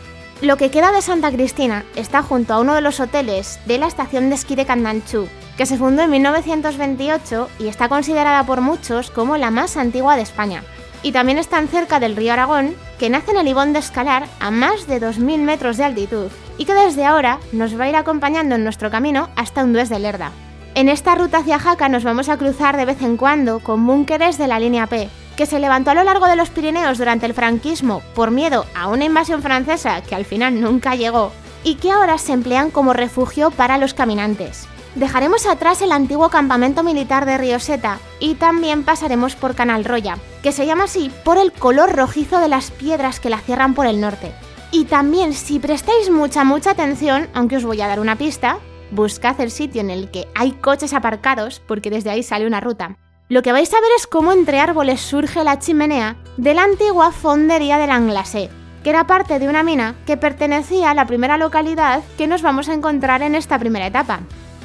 Lo 0.43 0.59
que 0.59 0.71
queda 0.71 0.93
de 0.93 1.01
Santa 1.01 1.33
Cristina 1.33 1.87
está 1.97 2.23
junto 2.23 2.53
a 2.53 2.61
uno 2.61 2.75
de 2.75 2.83
los 2.83 3.01
hoteles 3.01 3.59
de 3.65 3.79
la 3.79 3.87
estación 3.87 4.29
de 4.29 4.35
esquí 4.35 4.55
de 4.55 4.67
Candanchú, 4.67 5.29
que 5.57 5.65
se 5.65 5.79
fundó 5.79 6.03
en 6.03 6.11
1928 6.11 7.49
y 7.59 7.69
está 7.69 7.89
considerada 7.89 8.45
por 8.45 8.61
muchos 8.61 9.11
como 9.11 9.39
la 9.39 9.51
más 9.51 9.79
antigua 9.79 10.17
de 10.17 10.23
España. 10.23 10.63
Y 11.03 11.13
también 11.13 11.39
están 11.39 11.69
cerca 11.69 11.99
del 11.99 12.17
río 12.17 12.33
Aragón 12.33 12.75
que 12.99 13.09
nace 13.09 13.31
en 13.31 13.39
el 13.39 13.49
Ibón 13.49 13.73
de 13.73 13.79
Escalar 13.79 14.27
a 14.39 14.51
más 14.51 14.87
de 14.87 15.01
2.000 15.01 15.39
metros 15.39 15.77
de 15.77 15.85
altitud 15.85 16.31
y 16.59 16.67
que 16.67 16.75
desde 16.75 17.07
ahora 17.07 17.39
nos 17.53 17.79
va 17.79 17.85
a 17.85 17.89
ir 17.89 17.97
acompañando 17.97 18.55
en 18.55 18.65
nuestro 18.65 18.91
camino 18.91 19.31
hasta 19.37 19.65
Undués 19.65 19.89
de 19.89 19.99
Lerda. 19.99 20.33
En 20.75 20.89
esta 20.89 21.15
ruta 21.15 21.39
hacia 21.39 21.59
Jaca 21.59 21.89
nos 21.89 22.05
vamos 22.05 22.29
a 22.29 22.37
cruzar 22.37 22.77
de 22.77 22.85
vez 22.85 23.03
en 23.03 23.17
cuando 23.17 23.61
con 23.61 23.87
búnkeres 23.87 24.39
de 24.39 24.47
la 24.47 24.61
línea 24.61 24.87
P, 24.87 25.09
que 25.37 25.47
se 25.47 25.59
levantó 25.59 25.91
a 25.91 25.95
lo 25.95 26.05
largo 26.05 26.27
de 26.27 26.37
los 26.37 26.51
Pirineos 26.51 26.99
durante 26.99 27.27
el 27.27 27.35
franquismo 27.35 28.03
por 28.15 28.31
miedo 28.31 28.67
a 28.75 28.89
una 28.89 29.05
invasión 29.05 29.43
francesa 29.43 30.03
que 30.03 30.15
al 30.15 30.25
final 30.25 30.61
nunca 30.61 30.95
llegó, 30.95 31.33
y 31.65 31.77
que 31.77 31.91
ahora 31.91 32.19
se 32.19 32.33
emplean 32.33 32.71
como 32.71 32.93
refugio 32.93 33.51
para 33.51 33.79
los 33.79 33.95
caminantes. 33.95 34.69
Dejaremos 34.95 35.47
atrás 35.47 35.83
el 35.83 35.93
antiguo 35.93 36.31
campamento 36.31 36.83
militar 36.83 37.25
de 37.25 37.39
Rioseta 37.39 38.01
y 38.19 38.35
también 38.35 38.83
pasaremos 38.83 39.37
por 39.37 39.55
Canal 39.55 39.85
Roya, 39.85 40.19
que 40.43 40.51
se 40.51 40.67
llama 40.67 40.85
así 40.85 41.13
por 41.25 41.39
el 41.39 41.53
color 41.53 41.95
rojizo 41.95 42.41
de 42.41 42.49
las 42.49 42.73
piedras 42.73 43.21
que 43.21 43.31
la 43.31 43.39
cierran 43.39 43.75
por 43.75 43.87
el 43.87 44.01
norte. 44.01 44.33
Y 44.73 44.87
también 44.87 45.33
si 45.33 45.61
prestáis 45.61 46.11
mucha 46.11 46.43
mucha 46.43 46.73
atención, 46.73 47.29
aunque 47.35 47.57
os 47.57 47.65
voy 47.65 47.81
a 47.81 47.87
dar 47.87 48.01
una 48.01 48.17
pista, 48.17 48.59
buscad 48.91 49.41
el 49.41 49.53
sitio 49.53 49.81
en 49.81 49.91
el 49.91 50.11
que 50.11 50.27
hay 50.35 50.53
coches 50.53 50.93
aparcados, 50.93 51.61
porque 51.61 51.91
desde 51.91 52.11
ahí 52.11 52.25
sale 52.25 52.47
una 52.47 52.61
ruta. 52.61 52.97
Lo 53.29 53.43
que 53.43 53.53
vais 53.53 53.73
a 53.73 53.81
ver 53.81 53.91
es 53.97 54.09
cómo 54.09 54.33
entre 54.33 54.59
árboles 54.59 55.01
surge 55.01 55.45
la 55.45 55.61
chimenea 55.61 56.17
de 56.37 56.53
la 56.53 56.65
antigua 56.65 57.13
fondería 57.13 57.79
del 57.79 57.93
Anglasé, 57.93 58.51
que 58.83 58.91
era 58.91 59.07
parte 59.07 59.39
de 59.39 59.49
una 59.49 59.63
mina 59.63 59.95
que 60.05 60.17
pertenecía 60.17 60.91
a 60.91 60.95
la 60.95 61.07
primera 61.07 61.39
localidad 61.39 62.03
que 62.19 62.27
nos 62.27 62.43
vamos 62.43 62.69
a 62.69 62.75
encontrar 62.75 63.23
en 63.23 63.37
esta 63.37 63.57
primera 63.57 63.87
etapa. 63.87 64.21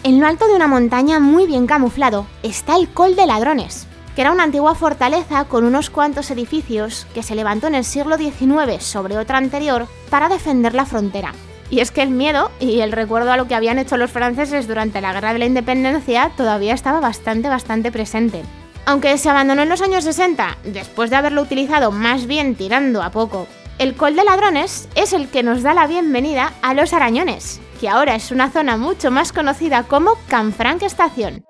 En 0.05 0.19
lo 0.19 0.27
alto 0.27 0.47
de 0.47 0.53
una 0.53 0.67
montaña 0.67 1.19
muy 1.19 1.47
bien 1.47 1.65
camuflado 1.65 2.27
está 2.43 2.75
el 2.75 2.89
Col 2.89 3.15
de 3.15 3.25
Ladrones, 3.25 3.88
que 4.13 4.21
era 4.21 4.31
una 4.31 4.43
antigua 4.43 4.75
fortaleza 4.75 5.45
con 5.45 5.65
unos 5.65 5.89
cuantos 5.89 6.29
edificios 6.29 7.07
que 7.15 7.24
se 7.24 7.33
levantó 7.33 7.65
en 7.65 7.74
el 7.74 7.83
siglo 7.83 8.15
XIX 8.15 8.83
sobre 8.83 9.17
otra 9.17 9.39
anterior 9.39 9.88
para 10.12 10.29
defender 10.29 10.75
la 10.75 10.85
frontera. 10.85 11.33
Y 11.71 11.79
es 11.79 11.89
que 11.89 12.03
el 12.03 12.12
miedo 12.12 12.51
y 12.59 12.81
el 12.81 12.91
recuerdo 12.91 13.31
a 13.31 13.38
lo 13.38 13.47
que 13.47 13.55
habían 13.55 13.79
hecho 13.79 13.97
los 13.97 14.12
franceses 14.12 14.67
durante 14.67 15.01
la 15.01 15.12
Guerra 15.12 15.33
de 15.33 15.39
la 15.39 15.47
Independencia 15.47 16.29
todavía 16.38 16.75
estaba 16.75 17.00
bastante, 17.00 17.50
bastante 17.50 17.91
presente. 17.91 18.43
Aunque 18.85 19.17
se 19.17 19.31
abandonó 19.31 19.63
en 19.63 19.69
los 19.69 19.81
años 19.81 20.03
60, 20.03 20.59
después 20.65 21.09
de 21.09 21.15
haberlo 21.15 21.41
utilizado 21.41 21.91
más 21.91 22.27
bien 22.27 22.53
tirando 22.53 23.01
a 23.01 23.09
poco, 23.09 23.47
el 23.79 23.95
Col 23.95 24.15
de 24.15 24.24
Ladrones 24.24 24.88
es 24.93 25.13
el 25.13 25.29
que 25.29 25.41
nos 25.41 25.63
da 25.63 25.74
la 25.74 25.88
bienvenida 25.88 26.53
a 26.62 26.75
los 26.75 26.93
Arañones, 26.93 27.59
que 27.75 27.89
ahora 27.89 28.15
es 28.15 28.32
una 28.32 28.50
zona 28.50 28.77
mucho 28.77 29.12
más 29.12 29.32
conocida 29.32 29.84
como 29.84 30.13
Canfranc 30.27 30.84
Estación. 30.84 31.46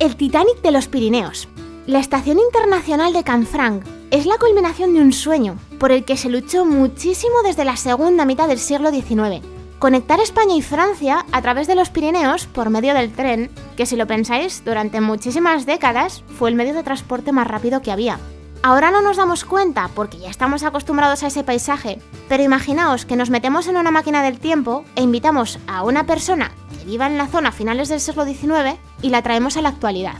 el 0.00 0.16
Titanic 0.16 0.62
de 0.62 0.72
los 0.72 0.88
Pirineos. 0.88 1.48
La 1.86 1.98
Estación 1.98 2.38
Internacional 2.38 3.12
de 3.12 3.24
Canfranc 3.24 3.97
es 4.10 4.24
la 4.24 4.38
culminación 4.38 4.94
de 4.94 5.00
un 5.00 5.12
sueño 5.12 5.58
por 5.78 5.92
el 5.92 6.04
que 6.04 6.16
se 6.16 6.30
luchó 6.30 6.64
muchísimo 6.64 7.42
desde 7.44 7.64
la 7.64 7.76
segunda 7.76 8.24
mitad 8.24 8.48
del 8.48 8.58
siglo 8.58 8.90
XIX. 8.90 9.44
Conectar 9.78 10.18
España 10.20 10.56
y 10.56 10.62
Francia 10.62 11.24
a 11.30 11.42
través 11.42 11.66
de 11.66 11.74
los 11.74 11.90
Pirineos 11.90 12.46
por 12.46 12.70
medio 12.70 12.94
del 12.94 13.12
tren, 13.12 13.50
que 13.76 13.86
si 13.86 13.96
lo 13.96 14.06
pensáis, 14.06 14.64
durante 14.64 15.00
muchísimas 15.00 15.66
décadas 15.66 16.24
fue 16.38 16.48
el 16.48 16.56
medio 16.56 16.74
de 16.74 16.82
transporte 16.82 17.32
más 17.32 17.46
rápido 17.46 17.82
que 17.82 17.92
había. 17.92 18.18
Ahora 18.62 18.90
no 18.90 19.02
nos 19.02 19.18
damos 19.18 19.44
cuenta 19.44 19.88
porque 19.94 20.18
ya 20.18 20.30
estamos 20.30 20.64
acostumbrados 20.64 21.22
a 21.22 21.28
ese 21.28 21.44
paisaje, 21.44 22.00
pero 22.28 22.42
imaginaos 22.42 23.04
que 23.04 23.14
nos 23.14 23.30
metemos 23.30 23.68
en 23.68 23.76
una 23.76 23.92
máquina 23.92 24.22
del 24.22 24.40
tiempo 24.40 24.84
e 24.96 25.02
invitamos 25.02 25.60
a 25.68 25.84
una 25.84 26.06
persona 26.06 26.50
que 26.76 26.84
viva 26.84 27.06
en 27.06 27.18
la 27.18 27.28
zona 27.28 27.50
a 27.50 27.52
finales 27.52 27.88
del 27.88 28.00
siglo 28.00 28.24
XIX 28.24 28.78
y 29.00 29.10
la 29.10 29.22
traemos 29.22 29.56
a 29.56 29.62
la 29.62 29.68
actualidad. 29.68 30.16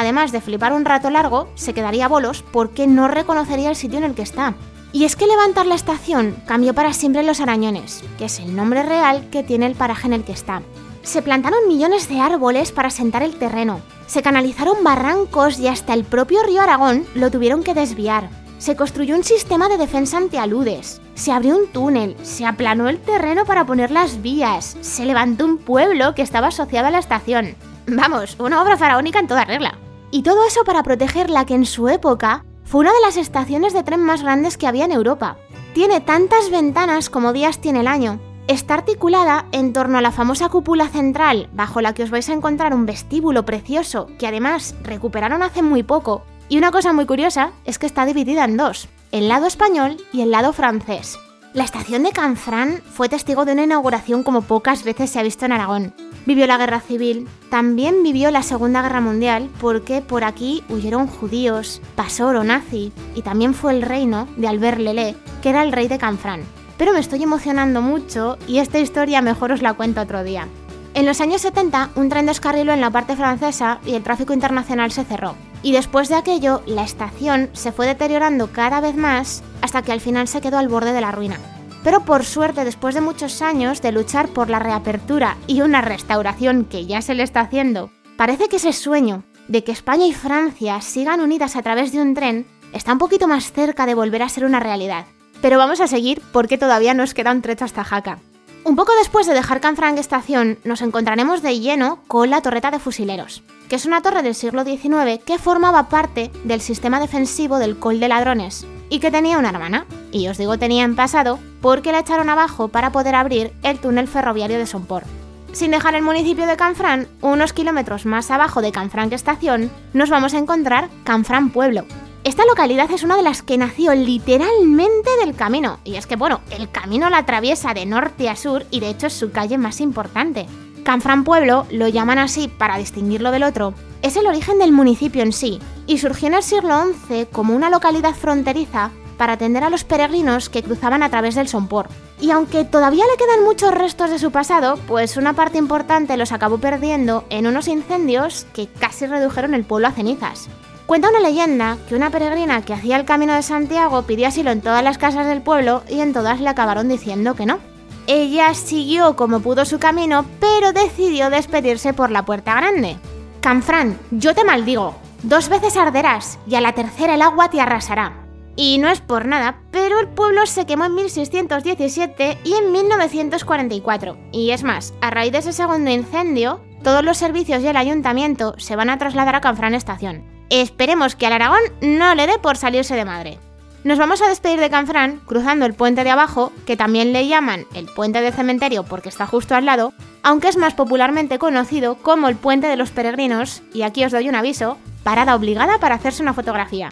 Además 0.00 0.32
de 0.32 0.40
flipar 0.40 0.72
un 0.72 0.86
rato 0.86 1.10
largo, 1.10 1.50
se 1.56 1.74
quedaría 1.74 2.08
bolos 2.08 2.42
porque 2.52 2.86
no 2.86 3.06
reconocería 3.06 3.68
el 3.68 3.76
sitio 3.76 3.98
en 3.98 4.04
el 4.04 4.14
que 4.14 4.22
está. 4.22 4.54
Y 4.94 5.04
es 5.04 5.14
que 5.14 5.26
levantar 5.26 5.66
la 5.66 5.74
estación 5.74 6.36
cambió 6.46 6.72
para 6.72 6.94
siempre 6.94 7.22
los 7.22 7.38
arañones, 7.38 8.02
que 8.16 8.24
es 8.24 8.38
el 8.38 8.56
nombre 8.56 8.82
real 8.82 9.28
que 9.30 9.42
tiene 9.42 9.66
el 9.66 9.74
paraje 9.74 10.06
en 10.06 10.14
el 10.14 10.24
que 10.24 10.32
está. 10.32 10.62
Se 11.02 11.20
plantaron 11.20 11.68
millones 11.68 12.08
de 12.08 12.18
árboles 12.18 12.72
para 12.72 12.88
sentar 12.88 13.22
el 13.22 13.36
terreno, 13.36 13.82
se 14.06 14.22
canalizaron 14.22 14.82
barrancos 14.82 15.58
y 15.58 15.68
hasta 15.68 15.92
el 15.92 16.04
propio 16.04 16.42
río 16.44 16.62
Aragón 16.62 17.04
lo 17.14 17.30
tuvieron 17.30 17.62
que 17.62 17.74
desviar. 17.74 18.30
Se 18.56 18.76
construyó 18.76 19.14
un 19.14 19.24
sistema 19.24 19.68
de 19.68 19.76
defensa 19.76 20.16
antialudes, 20.16 21.02
se 21.14 21.30
abrió 21.30 21.58
un 21.58 21.66
túnel, 21.66 22.16
se 22.22 22.46
aplanó 22.46 22.88
el 22.88 23.02
terreno 23.02 23.44
para 23.44 23.66
poner 23.66 23.90
las 23.90 24.22
vías, 24.22 24.78
se 24.80 25.04
levantó 25.04 25.44
un 25.44 25.58
pueblo 25.58 26.14
que 26.14 26.22
estaba 26.22 26.46
asociado 26.46 26.86
a 26.86 26.90
la 26.90 27.00
estación. 27.00 27.54
Vamos, 27.86 28.36
una 28.38 28.62
obra 28.62 28.78
faraónica 28.78 29.18
en 29.18 29.26
toda 29.26 29.44
regla. 29.44 29.76
Y 30.10 30.22
todo 30.22 30.44
eso 30.44 30.64
para 30.64 30.82
proteger 30.82 31.30
la 31.30 31.44
que 31.46 31.54
en 31.54 31.66
su 31.66 31.88
época 31.88 32.44
fue 32.64 32.80
una 32.80 32.92
de 32.92 33.00
las 33.00 33.16
estaciones 33.16 33.72
de 33.72 33.82
tren 33.82 34.00
más 34.00 34.22
grandes 34.22 34.56
que 34.56 34.66
había 34.66 34.84
en 34.84 34.92
Europa. 34.92 35.36
Tiene 35.72 36.00
tantas 36.00 36.50
ventanas 36.50 37.10
como 37.10 37.32
días 37.32 37.60
tiene 37.60 37.80
el 37.80 37.86
año. 37.86 38.20
Está 38.48 38.74
articulada 38.74 39.46
en 39.52 39.72
torno 39.72 39.98
a 39.98 40.00
la 40.00 40.10
famosa 40.10 40.48
cúpula 40.48 40.88
central, 40.88 41.48
bajo 41.52 41.80
la 41.80 41.94
que 41.94 42.02
os 42.02 42.10
vais 42.10 42.28
a 42.28 42.32
encontrar 42.32 42.74
un 42.74 42.86
vestíbulo 42.86 43.44
precioso 43.44 44.08
que 44.18 44.26
además 44.26 44.74
recuperaron 44.82 45.44
hace 45.44 45.62
muy 45.62 45.84
poco. 45.84 46.22
Y 46.48 46.58
una 46.58 46.72
cosa 46.72 46.92
muy 46.92 47.06
curiosa 47.06 47.52
es 47.64 47.78
que 47.78 47.86
está 47.86 48.04
dividida 48.04 48.44
en 48.44 48.56
dos, 48.56 48.88
el 49.12 49.28
lado 49.28 49.46
español 49.46 49.98
y 50.12 50.22
el 50.22 50.32
lado 50.32 50.52
francés. 50.52 51.18
La 51.52 51.64
estación 51.64 52.04
de 52.04 52.12
Canfrán 52.12 52.80
fue 52.92 53.08
testigo 53.08 53.44
de 53.44 53.52
una 53.54 53.64
inauguración 53.64 54.22
como 54.22 54.42
pocas 54.42 54.84
veces 54.84 55.10
se 55.10 55.18
ha 55.18 55.24
visto 55.24 55.46
en 55.46 55.50
Aragón. 55.52 55.92
Vivió 56.24 56.46
la 56.46 56.56
guerra 56.56 56.78
civil, 56.78 57.26
también 57.50 58.04
vivió 58.04 58.30
la 58.30 58.44
Segunda 58.44 58.82
Guerra 58.82 59.00
Mundial 59.00 59.50
porque 59.60 60.00
por 60.00 60.22
aquí 60.22 60.62
huyeron 60.68 61.08
judíos, 61.08 61.82
pasó 61.96 62.28
oro 62.28 62.44
nazi 62.44 62.92
y 63.16 63.22
también 63.22 63.52
fue 63.54 63.72
el 63.72 63.82
reino 63.82 64.28
de 64.36 64.46
Albert 64.46 64.78
Lelé, 64.78 65.16
que 65.42 65.50
era 65.50 65.64
el 65.64 65.72
rey 65.72 65.88
de 65.88 65.98
Canfrán. 65.98 66.42
Pero 66.78 66.92
me 66.92 67.00
estoy 67.00 67.24
emocionando 67.24 67.82
mucho 67.82 68.38
y 68.46 68.58
esta 68.58 68.78
historia 68.78 69.20
mejor 69.20 69.50
os 69.50 69.60
la 69.60 69.72
cuento 69.72 70.00
otro 70.00 70.22
día. 70.22 70.46
En 70.94 71.04
los 71.04 71.20
años 71.20 71.40
70, 71.40 71.90
un 71.96 72.08
tren 72.08 72.26
descarriló 72.26 72.72
en 72.72 72.80
la 72.80 72.90
parte 72.90 73.16
francesa 73.16 73.80
y 73.84 73.94
el 73.94 74.04
tráfico 74.04 74.32
internacional 74.32 74.92
se 74.92 75.04
cerró. 75.04 75.34
Y 75.62 75.72
después 75.72 76.08
de 76.08 76.16
aquello, 76.16 76.62
la 76.66 76.84
estación 76.84 77.50
se 77.52 77.72
fue 77.72 77.86
deteriorando 77.86 78.52
cada 78.52 78.80
vez 78.80 78.96
más 78.96 79.42
hasta 79.60 79.82
que 79.82 79.92
al 79.92 80.00
final 80.00 80.26
se 80.26 80.40
quedó 80.40 80.58
al 80.58 80.68
borde 80.68 80.92
de 80.92 81.00
la 81.00 81.12
ruina. 81.12 81.38
Pero 81.84 82.04
por 82.04 82.24
suerte, 82.24 82.64
después 82.64 82.94
de 82.94 83.00
muchos 83.00 83.42
años 83.42 83.80
de 83.82 83.92
luchar 83.92 84.28
por 84.28 84.50
la 84.50 84.58
reapertura 84.58 85.36
y 85.46 85.62
una 85.62 85.80
restauración 85.80 86.64
que 86.64 86.86
ya 86.86 87.02
se 87.02 87.14
le 87.14 87.22
está 87.22 87.40
haciendo, 87.40 87.90
parece 88.16 88.48
que 88.48 88.56
ese 88.56 88.72
sueño 88.72 89.24
de 89.48 89.64
que 89.64 89.72
España 89.72 90.06
y 90.06 90.12
Francia 90.12 90.80
sigan 90.80 91.20
unidas 91.20 91.56
a 91.56 91.62
través 91.62 91.92
de 91.92 92.00
un 92.00 92.14
tren 92.14 92.46
está 92.72 92.92
un 92.92 92.98
poquito 92.98 93.28
más 93.28 93.52
cerca 93.52 93.86
de 93.86 93.94
volver 93.94 94.22
a 94.22 94.28
ser 94.28 94.44
una 94.44 94.60
realidad. 94.60 95.06
Pero 95.40 95.58
vamos 95.58 95.80
a 95.80 95.86
seguir 95.86 96.20
porque 96.32 96.58
todavía 96.58 96.94
nos 96.94 97.14
queda 97.14 97.32
un 97.32 97.42
trecho 97.42 97.64
hasta 97.64 97.82
Jaca. 97.82 98.18
Un 98.62 98.76
poco 98.76 98.92
después 98.98 99.26
de 99.26 99.32
dejar 99.32 99.60
Canfranc 99.60 99.98
Estación, 99.98 100.58
nos 100.64 100.82
encontraremos 100.82 101.40
de 101.40 101.58
lleno 101.58 102.00
con 102.06 102.28
la 102.28 102.42
Torreta 102.42 102.70
de 102.70 102.78
Fusileros, 102.78 103.42
que 103.70 103.76
es 103.76 103.86
una 103.86 104.02
torre 104.02 104.22
del 104.22 104.34
siglo 104.34 104.64
XIX 104.64 105.18
que 105.24 105.38
formaba 105.38 105.88
parte 105.88 106.30
del 106.44 106.60
sistema 106.60 107.00
defensivo 107.00 107.58
del 107.58 107.78
Col 107.78 108.00
de 108.00 108.08
Ladrones 108.08 108.66
y 108.90 109.00
que 109.00 109.10
tenía 109.10 109.38
una 109.38 109.48
hermana. 109.48 109.86
Y 110.12 110.28
os 110.28 110.36
digo 110.36 110.58
tenía 110.58 110.84
en 110.84 110.94
pasado 110.94 111.38
porque 111.62 111.90
la 111.90 112.00
echaron 112.00 112.28
abajo 112.28 112.68
para 112.68 112.92
poder 112.92 113.14
abrir 113.14 113.52
el 113.62 113.78
túnel 113.78 114.08
ferroviario 114.08 114.58
de 114.58 114.66
Sompor. 114.66 115.04
Sin 115.52 115.70
dejar 115.70 115.94
el 115.94 116.02
municipio 116.02 116.46
de 116.46 116.56
Canfrán, 116.56 117.08
unos 117.22 117.54
kilómetros 117.54 118.04
más 118.04 118.30
abajo 118.30 118.60
de 118.60 118.72
Canfranc 118.72 119.12
Estación, 119.14 119.70
nos 119.94 120.10
vamos 120.10 120.34
a 120.34 120.38
encontrar 120.38 120.90
Canfrán 121.04 121.50
Pueblo, 121.50 121.86
esta 122.30 122.46
localidad 122.46 122.88
es 122.92 123.02
una 123.02 123.16
de 123.16 123.24
las 123.24 123.42
que 123.42 123.58
nació 123.58 123.92
literalmente 123.92 125.10
del 125.18 125.34
camino, 125.34 125.80
y 125.82 125.96
es 125.96 126.06
que 126.06 126.14
bueno, 126.14 126.40
el 126.50 126.70
camino 126.70 127.10
la 127.10 127.18
atraviesa 127.18 127.74
de 127.74 127.86
norte 127.86 128.28
a 128.28 128.36
sur 128.36 128.64
y 128.70 128.78
de 128.78 128.88
hecho 128.88 129.08
es 129.08 129.14
su 129.14 129.32
calle 129.32 129.58
más 129.58 129.80
importante. 129.80 130.46
Canfrán 130.84 131.24
Pueblo, 131.24 131.66
lo 131.72 131.88
llaman 131.88 132.20
así 132.20 132.46
para 132.46 132.78
distinguirlo 132.78 133.32
del 133.32 133.42
otro, 133.42 133.74
es 134.02 134.14
el 134.14 134.28
origen 134.28 134.60
del 134.60 134.70
municipio 134.70 135.24
en 135.24 135.32
sí, 135.32 135.58
y 135.88 135.98
surgió 135.98 136.28
en 136.28 136.34
el 136.34 136.44
siglo 136.44 136.80
XI 137.08 137.26
como 137.32 137.52
una 137.52 137.68
localidad 137.68 138.14
fronteriza 138.14 138.92
para 139.18 139.32
atender 139.32 139.64
a 139.64 139.70
los 139.70 139.82
peregrinos 139.82 140.48
que 140.48 140.62
cruzaban 140.62 141.02
a 141.02 141.10
través 141.10 141.34
del 141.34 141.48
Sompor. 141.48 141.88
Y 142.20 142.30
aunque 142.30 142.64
todavía 142.64 143.06
le 143.10 143.16
quedan 143.18 143.44
muchos 143.44 143.74
restos 143.74 144.08
de 144.08 144.20
su 144.20 144.30
pasado, 144.30 144.78
pues 144.86 145.16
una 145.16 145.32
parte 145.32 145.58
importante 145.58 146.16
los 146.16 146.30
acabó 146.30 146.58
perdiendo 146.58 147.24
en 147.28 147.48
unos 147.48 147.66
incendios 147.66 148.46
que 148.54 148.68
casi 148.68 149.06
redujeron 149.06 149.52
el 149.52 149.64
pueblo 149.64 149.88
a 149.88 149.92
cenizas. 149.92 150.48
Cuenta 150.90 151.08
una 151.08 151.20
leyenda 151.20 151.78
que 151.88 151.94
una 151.94 152.10
peregrina 152.10 152.62
que 152.62 152.72
hacía 152.72 152.96
el 152.96 153.04
camino 153.04 153.32
de 153.32 153.44
Santiago 153.44 154.02
pidió 154.02 154.26
asilo 154.26 154.50
en 154.50 154.60
todas 154.60 154.82
las 154.82 154.98
casas 154.98 155.24
del 155.24 155.40
pueblo 155.40 155.84
y 155.88 156.00
en 156.00 156.12
todas 156.12 156.40
le 156.40 156.48
acabaron 156.48 156.88
diciendo 156.88 157.36
que 157.36 157.46
no. 157.46 157.60
Ella 158.08 158.52
siguió 158.54 159.14
como 159.14 159.38
pudo 159.38 159.64
su 159.64 159.78
camino, 159.78 160.26
pero 160.40 160.72
decidió 160.72 161.30
despedirse 161.30 161.92
por 161.92 162.10
la 162.10 162.24
puerta 162.24 162.56
grande. 162.56 162.96
Canfrán, 163.40 164.00
yo 164.10 164.34
te 164.34 164.42
maldigo. 164.42 164.96
Dos 165.22 165.48
veces 165.48 165.76
arderás 165.76 166.40
y 166.44 166.56
a 166.56 166.60
la 166.60 166.72
tercera 166.72 167.14
el 167.14 167.22
agua 167.22 167.50
te 167.50 167.60
arrasará. 167.60 168.26
Y 168.56 168.78
no 168.78 168.88
es 168.88 169.00
por 169.00 169.26
nada, 169.26 169.60
pero 169.70 170.00
el 170.00 170.08
pueblo 170.08 170.44
se 170.46 170.66
quemó 170.66 170.86
en 170.86 170.96
1617 170.96 172.38
y 172.42 172.54
en 172.54 172.72
1944. 172.72 174.18
Y 174.32 174.50
es 174.50 174.64
más, 174.64 174.92
a 175.00 175.10
raíz 175.10 175.30
de 175.30 175.38
ese 175.38 175.52
segundo 175.52 175.88
incendio, 175.88 176.60
todos 176.82 177.04
los 177.04 177.16
servicios 177.16 177.62
y 177.62 177.68
el 177.68 177.76
ayuntamiento 177.76 178.54
se 178.58 178.74
van 178.74 178.90
a 178.90 178.98
trasladar 178.98 179.36
a 179.36 179.40
Canfrán 179.40 179.76
Estación. 179.76 180.39
Esperemos 180.50 181.14
que 181.14 181.26
al 181.26 181.32
Aragón 181.32 181.60
no 181.80 182.12
le 182.16 182.26
dé 182.26 182.40
por 182.40 182.56
salirse 182.56 182.96
de 182.96 183.04
madre. 183.04 183.38
Nos 183.84 183.98
vamos 183.98 184.20
a 184.20 184.28
despedir 184.28 184.58
de 184.58 184.68
Canfrán 184.68 185.20
cruzando 185.24 185.64
el 185.64 185.74
puente 185.74 186.02
de 186.02 186.10
abajo, 186.10 186.52
que 186.66 186.76
también 186.76 187.12
le 187.12 187.28
llaman 187.28 187.66
el 187.72 187.86
puente 187.86 188.20
de 188.20 188.32
cementerio 188.32 188.82
porque 188.82 189.08
está 189.08 189.26
justo 189.26 189.54
al 189.54 189.64
lado, 189.64 189.94
aunque 190.24 190.48
es 190.48 190.56
más 190.56 190.74
popularmente 190.74 191.38
conocido 191.38 191.94
como 191.94 192.28
el 192.28 192.34
puente 192.34 192.66
de 192.66 192.76
los 192.76 192.90
peregrinos, 192.90 193.62
y 193.72 193.82
aquí 193.82 194.04
os 194.04 194.10
doy 194.10 194.28
un 194.28 194.34
aviso, 194.34 194.76
parada 195.04 195.36
obligada 195.36 195.78
para 195.78 195.94
hacerse 195.94 196.20
una 196.20 196.34
fotografía. 196.34 196.90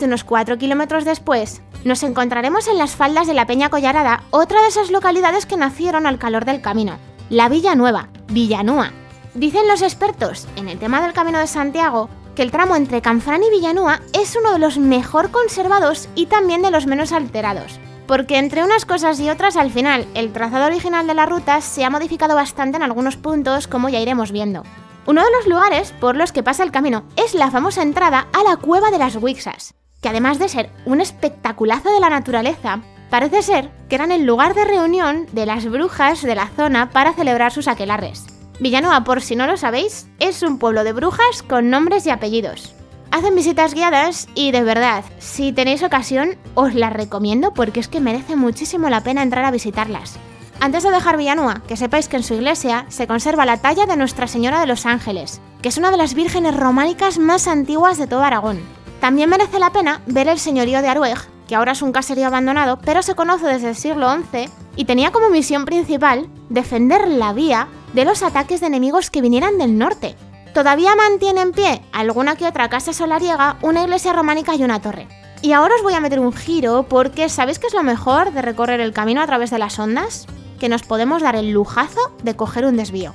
De 0.00 0.06
unos 0.06 0.24
4 0.24 0.58
kilómetros 0.58 1.04
después, 1.04 1.62
nos 1.84 2.02
encontraremos 2.02 2.68
en 2.68 2.78
las 2.78 2.96
faldas 2.96 3.26
de 3.26 3.34
la 3.34 3.46
Peña 3.46 3.70
Collarada, 3.70 4.22
otra 4.30 4.62
de 4.62 4.68
esas 4.68 4.90
localidades 4.90 5.46
que 5.46 5.56
nacieron 5.56 6.06
al 6.06 6.18
calor 6.18 6.44
del 6.44 6.60
camino, 6.60 6.98
la 7.30 7.48
Villa 7.48 7.74
Nueva, 7.74 8.08
Villanúa. 8.28 8.92
Dicen 9.34 9.68
los 9.68 9.82
expertos 9.82 10.48
en 10.56 10.68
el 10.68 10.78
tema 10.78 11.02
del 11.02 11.12
Camino 11.12 11.38
de 11.38 11.46
Santiago 11.46 12.08
que 12.34 12.42
el 12.42 12.50
tramo 12.50 12.76
entre 12.76 13.02
Canfrán 13.02 13.42
y 13.42 13.50
Villanúa 13.50 14.00
es 14.12 14.36
uno 14.36 14.52
de 14.52 14.58
los 14.58 14.78
mejor 14.78 15.30
conservados 15.30 16.08
y 16.14 16.26
también 16.26 16.62
de 16.62 16.70
los 16.70 16.86
menos 16.86 17.12
alterados. 17.12 17.80
Porque 18.06 18.38
entre 18.38 18.62
unas 18.62 18.84
cosas 18.84 19.18
y 19.18 19.30
otras, 19.30 19.56
al 19.56 19.70
final, 19.70 20.06
el 20.14 20.32
trazado 20.32 20.66
original 20.66 21.06
de 21.06 21.14
la 21.14 21.26
ruta 21.26 21.60
se 21.60 21.84
ha 21.84 21.90
modificado 21.90 22.34
bastante 22.34 22.76
en 22.76 22.82
algunos 22.82 23.16
puntos, 23.16 23.66
como 23.66 23.88
ya 23.88 24.00
iremos 24.00 24.32
viendo. 24.32 24.62
Uno 25.06 25.24
de 25.24 25.30
los 25.30 25.46
lugares 25.46 25.92
por 25.92 26.16
los 26.16 26.32
que 26.32 26.42
pasa 26.42 26.62
el 26.62 26.72
camino 26.72 27.04
es 27.16 27.34
la 27.34 27.50
famosa 27.50 27.82
entrada 27.82 28.26
a 28.32 28.42
la 28.42 28.56
cueva 28.56 28.90
de 28.90 28.98
las 28.98 29.16
Wixas, 29.16 29.74
que 30.00 30.08
además 30.08 30.38
de 30.38 30.48
ser 30.48 30.70
un 30.84 31.00
espectaculazo 31.00 31.92
de 31.92 32.00
la 32.00 32.10
naturaleza, 32.10 32.80
parece 33.10 33.42
ser 33.42 33.70
que 33.88 33.94
eran 33.94 34.12
el 34.12 34.24
lugar 34.24 34.54
de 34.54 34.64
reunión 34.64 35.26
de 35.32 35.46
las 35.46 35.66
brujas 35.66 36.22
de 36.22 36.34
la 36.34 36.48
zona 36.48 36.90
para 36.90 37.12
celebrar 37.12 37.52
sus 37.52 37.68
aquelarres. 37.68 38.26
Villanueva, 38.60 39.04
por 39.04 39.20
si 39.20 39.36
no 39.36 39.46
lo 39.46 39.56
sabéis, 39.56 40.08
es 40.18 40.42
un 40.42 40.58
pueblo 40.58 40.82
de 40.82 40.92
brujas 40.92 41.42
con 41.42 41.70
nombres 41.70 42.06
y 42.06 42.10
apellidos. 42.10 42.74
Hacen 43.10 43.34
visitas 43.34 43.74
guiadas 43.74 44.28
y 44.34 44.50
de 44.50 44.62
verdad, 44.62 45.04
si 45.18 45.52
tenéis 45.52 45.82
ocasión, 45.82 46.36
os 46.54 46.74
las 46.74 46.92
recomiendo 46.92 47.54
porque 47.54 47.80
es 47.80 47.88
que 47.88 48.00
merece 48.00 48.36
muchísimo 48.36 48.88
la 48.88 49.02
pena 49.02 49.22
entrar 49.22 49.44
a 49.44 49.50
visitarlas. 49.50 50.18
Antes 50.58 50.82
de 50.82 50.90
dejar 50.90 51.18
Villanueva, 51.18 51.62
que 51.68 51.76
sepáis 51.76 52.08
que 52.08 52.16
en 52.16 52.22
su 52.22 52.34
iglesia 52.34 52.86
se 52.88 53.06
conserva 53.06 53.44
la 53.44 53.58
talla 53.58 53.86
de 53.86 53.96
Nuestra 53.96 54.26
Señora 54.26 54.58
de 54.60 54.66
los 54.66 54.86
Ángeles, 54.86 55.40
que 55.60 55.68
es 55.68 55.76
una 55.76 55.90
de 55.90 55.98
las 55.98 56.14
vírgenes 56.14 56.56
románicas 56.56 57.18
más 57.18 57.46
antiguas 57.46 57.98
de 57.98 58.06
todo 58.06 58.24
Aragón. 58.24 58.60
También 59.00 59.30
merece 59.30 59.58
la 59.58 59.72
pena 59.72 60.00
ver 60.06 60.28
el 60.28 60.38
señorío 60.38 60.82
de 60.82 60.88
Arueg, 60.88 61.18
que 61.46 61.54
ahora 61.54 61.72
es 61.72 61.82
un 61.82 61.92
caserío 61.92 62.26
abandonado, 62.26 62.78
pero 62.84 63.02
se 63.02 63.14
conoce 63.14 63.46
desde 63.46 63.70
el 63.70 63.76
siglo 63.76 64.10
XI 64.10 64.48
y 64.76 64.84
tenía 64.84 65.12
como 65.12 65.30
misión 65.30 65.64
principal 65.64 66.28
defender 66.48 67.08
la 67.08 67.32
vía 67.32 67.68
de 67.92 68.04
los 68.04 68.22
ataques 68.22 68.60
de 68.60 68.66
enemigos 68.66 69.10
que 69.10 69.22
vinieran 69.22 69.58
del 69.58 69.78
norte. 69.78 70.16
Todavía 70.54 70.96
mantiene 70.96 71.42
en 71.42 71.52
pie 71.52 71.82
alguna 71.92 72.36
que 72.36 72.46
otra 72.46 72.68
casa 72.68 72.92
solariega, 72.92 73.58
una 73.62 73.82
iglesia 73.82 74.12
románica 74.12 74.54
y 74.54 74.64
una 74.64 74.80
torre. 74.80 75.06
Y 75.42 75.52
ahora 75.52 75.74
os 75.76 75.82
voy 75.82 75.94
a 75.94 76.00
meter 76.00 76.18
un 76.18 76.32
giro 76.32 76.84
porque 76.88 77.28
¿sabéis 77.28 77.58
qué 77.58 77.66
es 77.66 77.74
lo 77.74 77.82
mejor 77.82 78.32
de 78.32 78.42
recorrer 78.42 78.80
el 78.80 78.94
camino 78.94 79.20
a 79.20 79.26
través 79.26 79.50
de 79.50 79.58
las 79.58 79.78
ondas? 79.78 80.26
que 80.58 80.68
nos 80.68 80.82
podemos 80.82 81.22
dar 81.22 81.36
el 81.36 81.50
lujazo 81.50 82.00
de 82.22 82.34
coger 82.34 82.64
un 82.64 82.76
desvío. 82.76 83.14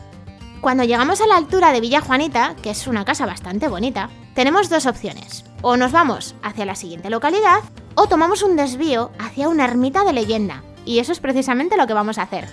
Cuando 0.62 0.84
llegamos 0.84 1.22
a 1.22 1.28
la 1.28 1.38
altura 1.38 1.72
de 1.72 1.82
Villa 1.82 2.02
Juanita, 2.02 2.56
que 2.62 2.70
es 2.70 2.88
una 2.88 3.06
casa 3.06 3.26
bastante 3.26 3.68
bonita, 3.68 4.10
tenemos 4.34 4.70
dos 4.70 4.86
opciones. 4.86 5.46
O 5.62 5.78
nos 5.78 5.92
vamos 5.92 6.36
hacia 6.42 6.66
la 6.66 6.76
siguiente 6.76 7.10
localidad, 7.10 7.60
o 7.96 8.08
tomamos 8.08 8.44
un 8.44 8.56
desvío 8.56 9.12
hacia 9.20 9.50
una 9.50 9.66
ermita 9.66 10.04
de 10.04 10.14
leyenda. 10.14 10.64
Y 10.86 11.00
eso 11.00 11.12
es 11.12 11.20
precisamente 11.20 11.78
lo 11.78 11.88
que 11.88 11.94
vamos 11.94 12.18
a 12.18 12.24
hacer. 12.24 12.48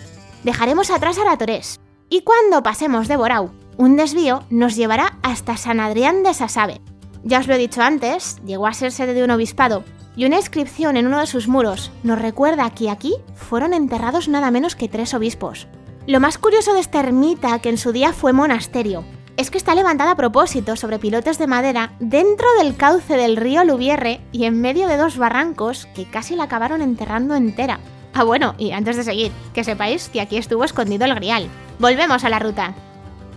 Dejaremos 0.44 0.90
atrás 0.90 1.18
a 1.18 1.24
la 1.24 1.38
Torés. 1.38 1.80
Y 2.08 2.22
cuando 2.22 2.62
pasemos 2.62 3.08
de 3.08 3.16
Borau, 3.16 3.50
un 3.76 3.96
desvío 3.96 4.44
nos 4.50 4.76
llevará 4.76 5.18
hasta 5.22 5.56
San 5.56 5.80
Adrián 5.80 6.22
de 6.22 6.34
Sasabe. 6.34 6.80
Ya 7.22 7.40
os 7.40 7.46
lo 7.46 7.54
he 7.54 7.58
dicho 7.58 7.82
antes, 7.82 8.38
llegó 8.44 8.66
a 8.66 8.74
ser 8.74 8.92
sede 8.92 9.14
de 9.14 9.24
un 9.24 9.30
obispado 9.30 9.84
y 10.16 10.24
una 10.24 10.36
inscripción 10.36 10.96
en 10.96 11.06
uno 11.06 11.20
de 11.20 11.26
sus 11.26 11.46
muros 11.46 11.92
nos 12.02 12.20
recuerda 12.20 12.68
que 12.70 12.90
aquí 12.90 13.14
fueron 13.36 13.72
enterrados 13.72 14.28
nada 14.28 14.50
menos 14.50 14.74
que 14.74 14.88
tres 14.88 15.14
obispos. 15.14 15.68
Lo 16.08 16.18
más 16.18 16.38
curioso 16.38 16.74
de 16.74 16.80
esta 16.80 16.98
ermita, 17.00 17.58
que 17.60 17.68
en 17.68 17.78
su 17.78 17.92
día 17.92 18.12
fue 18.12 18.32
monasterio, 18.32 19.04
es 19.38 19.52
que 19.52 19.56
está 19.56 19.76
levantada 19.76 20.10
a 20.10 20.16
propósito 20.16 20.74
sobre 20.74 20.98
pilotes 20.98 21.38
de 21.38 21.46
madera 21.46 21.92
dentro 22.00 22.46
del 22.58 22.76
cauce 22.76 23.16
del 23.16 23.36
río 23.36 23.64
Lubierre 23.64 24.20
y 24.32 24.44
en 24.44 24.60
medio 24.60 24.88
de 24.88 24.96
dos 24.96 25.16
barrancos 25.16 25.86
que 25.94 26.10
casi 26.10 26.34
la 26.34 26.44
acabaron 26.44 26.82
enterrando 26.82 27.36
entera. 27.36 27.78
Ah, 28.12 28.24
bueno, 28.24 28.56
y 28.58 28.72
antes 28.72 28.96
de 28.96 29.04
seguir, 29.04 29.30
que 29.54 29.62
sepáis 29.62 30.08
que 30.08 30.20
aquí 30.20 30.36
estuvo 30.36 30.64
escondido 30.64 31.04
el 31.04 31.14
grial. 31.14 31.48
Volvemos 31.78 32.24
a 32.24 32.28
la 32.28 32.40
ruta. 32.40 32.74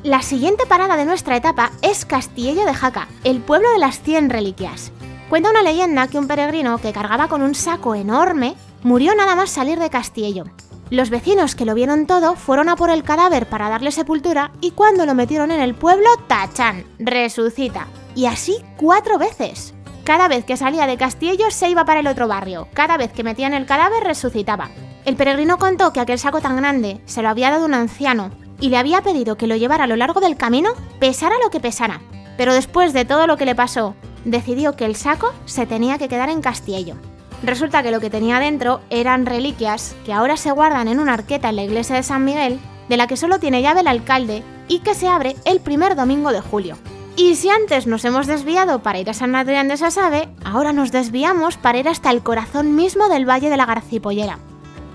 La 0.01 0.23
siguiente 0.23 0.65
parada 0.65 0.97
de 0.97 1.05
nuestra 1.05 1.37
etapa 1.37 1.71
es 1.83 2.03
Castillo 2.03 2.65
de 2.65 2.73
Jaca, 2.73 3.07
el 3.23 3.39
pueblo 3.39 3.71
de 3.71 3.77
las 3.77 4.01
100 4.01 4.31
reliquias. 4.31 4.91
Cuenta 5.29 5.51
una 5.51 5.61
leyenda 5.61 6.07
que 6.07 6.17
un 6.17 6.27
peregrino 6.27 6.79
que 6.79 6.93
cargaba 6.93 7.27
con 7.27 7.43
un 7.43 7.53
saco 7.53 7.93
enorme 7.93 8.55
murió 8.81 9.13
nada 9.13 9.35
más 9.35 9.51
salir 9.51 9.77
de 9.77 9.91
Castillo. 9.91 10.45
Los 10.91 11.09
vecinos 11.09 11.55
que 11.55 11.63
lo 11.63 11.73
vieron 11.73 12.05
todo 12.05 12.35
fueron 12.35 12.67
a 12.67 12.75
por 12.75 12.89
el 12.89 13.03
cadáver 13.03 13.47
para 13.47 13.69
darle 13.69 13.93
sepultura 13.93 14.51
y 14.59 14.71
cuando 14.71 15.05
lo 15.05 15.15
metieron 15.15 15.49
en 15.49 15.61
el 15.61 15.73
pueblo, 15.73 16.09
tachan, 16.27 16.83
resucita. 16.99 17.87
Y 18.13 18.25
así 18.25 18.57
cuatro 18.75 19.17
veces. 19.17 19.73
Cada 20.03 20.27
vez 20.27 20.43
que 20.43 20.57
salía 20.57 20.87
de 20.87 20.97
Castillo 20.97 21.49
se 21.49 21.69
iba 21.69 21.85
para 21.85 22.01
el 22.01 22.07
otro 22.07 22.27
barrio. 22.27 22.67
Cada 22.73 22.97
vez 22.97 23.13
que 23.13 23.23
metían 23.23 23.53
el 23.53 23.65
cadáver 23.65 24.03
resucitaba. 24.03 24.69
El 25.05 25.15
peregrino 25.15 25.57
contó 25.57 25.93
que 25.93 26.01
aquel 26.01 26.19
saco 26.19 26.41
tan 26.41 26.57
grande 26.57 26.99
se 27.05 27.21
lo 27.21 27.29
había 27.29 27.51
dado 27.51 27.63
un 27.63 27.73
anciano 27.73 28.29
y 28.59 28.67
le 28.67 28.75
había 28.75 29.01
pedido 29.01 29.37
que 29.37 29.47
lo 29.47 29.55
llevara 29.55 29.85
a 29.85 29.87
lo 29.87 29.95
largo 29.95 30.19
del 30.19 30.35
camino, 30.35 30.71
pesara 30.99 31.35
lo 31.41 31.49
que 31.51 31.61
pesara. 31.61 32.01
Pero 32.35 32.53
después 32.53 32.91
de 32.91 33.05
todo 33.05 33.27
lo 33.27 33.37
que 33.37 33.45
le 33.45 33.55
pasó 33.55 33.95
decidió 34.25 34.75
que 34.75 34.83
el 34.83 34.97
saco 34.97 35.31
se 35.45 35.65
tenía 35.65 35.97
que 35.97 36.09
quedar 36.09 36.27
en 36.27 36.41
Castillo. 36.41 36.97
Resulta 37.43 37.81
que 37.81 37.91
lo 37.91 37.99
que 37.99 38.09
tenía 38.09 38.39
dentro 38.39 38.81
eran 38.89 39.25
reliquias 39.25 39.95
que 40.05 40.13
ahora 40.13 40.37
se 40.37 40.51
guardan 40.51 40.87
en 40.87 40.99
una 40.99 41.13
arqueta 41.13 41.49
en 41.49 41.55
la 41.55 41.63
iglesia 41.63 41.95
de 41.95 42.03
San 42.03 42.23
Miguel, 42.23 42.59
de 42.87 42.97
la 42.97 43.07
que 43.07 43.17
solo 43.17 43.39
tiene 43.39 43.61
llave 43.61 43.81
el 43.81 43.87
alcalde 43.87 44.43
y 44.67 44.79
que 44.79 44.93
se 44.93 45.07
abre 45.07 45.35
el 45.45 45.59
primer 45.59 45.95
domingo 45.95 46.31
de 46.31 46.41
julio. 46.41 46.77
Y 47.15 47.35
si 47.35 47.49
antes 47.49 47.87
nos 47.87 48.05
hemos 48.05 48.27
desviado 48.27 48.83
para 48.83 48.99
ir 48.99 49.09
a 49.09 49.13
San 49.13 49.35
Adrián 49.35 49.67
de 49.67 49.77
Sasabe, 49.77 50.29
ahora 50.45 50.71
nos 50.71 50.91
desviamos 50.91 51.57
para 51.57 51.79
ir 51.79 51.87
hasta 51.87 52.11
el 52.11 52.23
corazón 52.23 52.75
mismo 52.75 53.09
del 53.09 53.27
Valle 53.27 53.49
de 53.49 53.57
la 53.57 53.65
Garcipollera. 53.65 54.39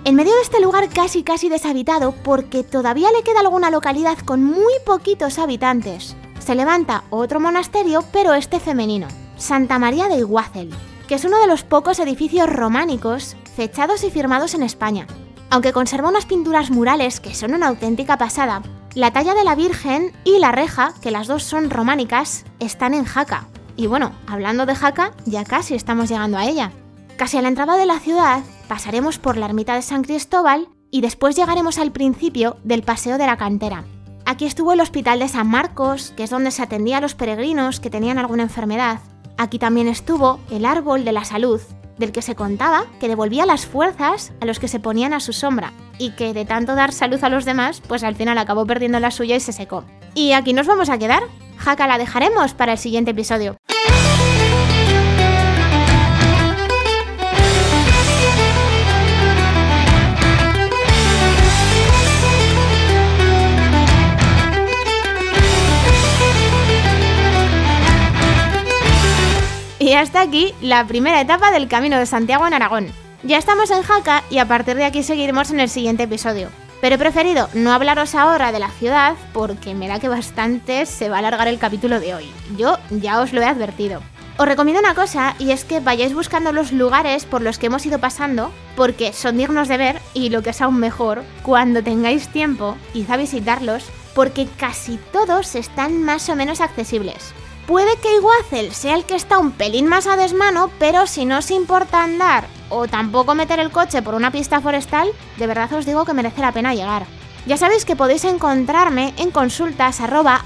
En 0.05 0.15
medio 0.15 0.35
de 0.35 0.43
este 0.43 0.61
lugar 0.61 0.89
casi 0.89 1.25
casi 1.25 1.49
deshabitado, 1.49 2.13
porque 2.23 2.63
todavía 2.63 3.11
le 3.11 3.23
queda 3.23 3.41
alguna 3.41 3.71
localidad 3.71 4.19
con 4.19 4.45
muy 4.45 4.73
poquitos 4.85 5.39
habitantes, 5.39 6.17
se 6.39 6.55
levanta 6.55 7.03
otro 7.11 7.41
monasterio, 7.41 8.05
pero 8.13 8.35
este 8.35 8.61
femenino, 8.61 9.09
Santa 9.37 9.81
María 9.81 10.09
de 10.09 10.19
Iguácel, 10.19 10.71
que 11.07 11.15
es 11.15 11.25
uno 11.25 11.39
de 11.39 11.47
los 11.47 11.63
pocos 11.63 11.99
edificios 11.99 12.49
románicos 12.49 13.37
fechados 13.57 14.05
y 14.05 14.11
firmados 14.11 14.55
en 14.55 14.63
España. 14.63 15.07
Aunque 15.51 15.73
conserva 15.73 16.09
unas 16.09 16.27
pinturas 16.27 16.71
murales 16.71 17.21
que 17.21 17.35
son 17.35 17.55
una 17.55 17.69
auténtica 17.69 18.19
pasada, 18.19 18.63
la 18.95 19.13
talla 19.13 19.35
de 19.35 19.45
la 19.45 19.55
Virgen 19.55 20.13
y 20.25 20.39
la 20.39 20.53
reja, 20.53 20.93
que 21.01 21.11
las 21.11 21.27
dos 21.27 21.43
son 21.43 21.71
románicas, 21.71 22.45
están 22.59 22.95
en 22.95 23.05
Jaca. 23.05 23.47
Y 23.77 23.87
bueno, 23.87 24.13
hablando 24.27 24.67
de 24.67 24.75
Jaca, 24.75 25.13
ya 25.25 25.45
casi 25.45 25.75
estamos 25.75 26.09
llegando 26.09 26.39
a 26.39 26.47
ella. 26.47 26.73
Casi 27.17 27.37
a 27.37 27.43
la 27.43 27.49
entrada 27.49 27.77
de 27.77 27.87
la 27.87 28.01
ciudad, 28.01 28.43
pasaremos 28.69 29.19
por 29.19 29.37
la 29.37 29.47
ermita 29.47 29.75
de 29.75 29.83
San 29.83 30.03
Cristóbal 30.03 30.69
y 30.91 31.01
después 31.01 31.37
llegaremos 31.37 31.79
al 31.79 31.93
principio 31.93 32.57
del 32.65 32.83
Paseo 32.83 33.19
de 33.19 33.27
la 33.27 33.37
Cantera, 33.37 33.85
Aquí 34.29 34.45
estuvo 34.45 34.73
el 34.73 34.81
Hospital 34.81 35.21
de 35.21 35.29
San 35.29 35.47
Marcos, 35.47 36.13
que 36.17 36.25
es 36.25 36.31
donde 36.31 36.51
se 36.51 36.61
atendía 36.61 36.99
a 36.99 37.01
los 37.01 37.15
peregrinos 37.15 37.79
que 37.79 37.91
tenían 37.91 38.19
alguna 38.19 38.43
enfermedad. 38.43 38.99
Aquí 39.39 39.59
también 39.59 39.89
estuvo 39.89 40.41
el 40.51 40.65
Árbol 40.65 41.05
de 41.05 41.13
la 41.13 41.25
Salud, 41.25 41.61
del 41.99 42.13
que 42.13 42.23
se 42.23 42.35
contaba 42.35 42.87
que 43.01 43.09
devolvía 43.09 43.47
las 43.47 43.67
fuerzas 43.67 44.33
a 44.41 44.47
los 44.47 44.59
que 44.59 44.69
se 44.69 44.81
ponían 44.81 45.13
a 45.13 45.21
su 45.21 45.33
sombra, 45.33 45.73
y 45.99 46.11
que 46.11 46.33
de 46.33 46.45
tanto 46.45 46.75
dar 46.75 46.93
salud 46.93 47.23
a 47.23 47.29
los 47.29 47.45
demás, 47.45 47.83
pues 47.87 48.03
al 48.03 48.17
final 48.17 48.39
acabó 48.39 48.67
perdiendo 48.67 49.01
la 49.01 49.11
suya 49.11 49.37
y 49.37 49.41
se 49.41 49.53
secó. 49.53 49.85
Y 50.15 50.33
aquí 50.33 50.53
nos 50.53 50.67
vamos 50.67 50.89
a 50.89 50.99
quedar. 50.99 51.23
Jaca 51.59 51.87
la 51.87 51.99
dejaremos 51.99 52.55
para 52.55 52.73
el 52.73 52.79
siguiente 52.79 53.11
episodio. 53.13 53.57
Hasta 69.97 70.21
aquí 70.21 70.55
la 70.61 70.87
primera 70.87 71.21
etapa 71.21 71.51
del 71.51 71.69
Camino 71.69 71.99
de 71.99 72.07
Santiago 72.07 72.47
en 72.47 72.55
Aragón. 72.55 72.93
Ya 73.23 73.39
estamos 73.39 73.71
en 73.71 73.83
Jaca 73.83 74.23
y 74.31 74.39
a 74.39 74.47
partir 74.47 74.77
de 74.77 74.85
aquí 74.85 75.03
seguiremos 75.03 75.51
en 75.51 75.61
el 75.61 75.69
siguiente 75.69 76.05
episodio. 76.05 76.49
Pero 76.81 76.97
he 76.97 76.99
preferido 76.99 77.49
no 77.55 77.73
hablaros 77.73 78.15
ahora 78.15 78.53
de 78.53 78.59
la 78.59 78.71
ciudad 78.71 79.15
porque 79.33 79.75
me 79.75 79.89
da 79.89 79.99
que 79.99 80.09
bastante 80.09 80.87
se 80.87 81.09
va 81.09 81.17
a 81.17 81.19
alargar 81.21 81.49
el 81.49 81.59
capítulo 81.59 81.99
de 81.99 82.15
hoy. 82.15 82.31
Yo 82.57 82.79
ya 82.91 83.21
os 83.21 83.33
lo 83.33 83.41
he 83.41 83.47
advertido. 83.47 84.03
Os 84.39 84.47
recomiendo 84.47 84.81
una 84.81 84.95
cosa 84.95 85.35
y 85.39 85.51
es 85.51 85.65
que 85.65 85.81
vayáis 85.81 86.15
buscando 86.15 86.53
los 86.53 86.73
lugares 86.73 87.25
por 87.25 87.41
los 87.41 87.59
que 87.59 87.67
hemos 87.67 87.87
ido 87.87 87.99
pasando 87.99 88.53
porque 88.77 89.15
son 89.15 89.39
dignos 89.39 89.67
de 89.69 89.79
ver 89.79 90.01
y 90.13 90.29
lo 90.29 90.43
que 90.43 90.51
es 90.51 90.61
aún 90.61 90.79
mejor, 90.79 91.23
cuando 91.43 91.83
tengáis 91.83 92.29
tiempo, 92.29 92.77
id 92.93 93.11
a 93.11 93.17
visitarlos 93.17 93.87
porque 94.15 94.47
casi 94.59 94.99
todos 95.11 95.55
están 95.55 96.03
más 96.03 96.29
o 96.29 96.37
menos 96.37 96.61
accesibles. 96.61 97.33
Puede 97.67 97.97
que 97.97 98.15
Iguazel 98.15 98.73
sea 98.73 98.95
el 98.95 99.05
que 99.05 99.17
está 99.17 99.39
un 99.39 99.51
pelín 99.51 99.89
más 99.89 100.07
a 100.07 100.17
desmano, 100.17 100.71
pero 100.79 101.09
si 101.09 101.25
no 101.25 101.39
os 101.39 101.51
importa 101.51 102.05
andar 102.05 102.47
o 102.69 102.87
tampoco 102.87 103.35
meter 103.35 103.59
el 103.59 103.73
coche 103.73 104.03
por 104.03 104.15
una 104.15 104.31
pista 104.31 104.61
forestal, 104.61 105.09
de 105.37 105.47
verdad 105.49 105.73
os 105.73 105.85
digo 105.85 106.05
que 106.05 106.13
merece 106.13 106.41
la 106.43 106.53
pena 106.53 106.75
llegar. 106.75 107.07
Ya 107.45 107.57
sabéis 107.57 107.85
que 107.85 107.97
podéis 107.97 108.25
encontrarme 108.25 109.15
en 109.17 109.33
consultas 109.33 110.01
arroba 110.01 110.45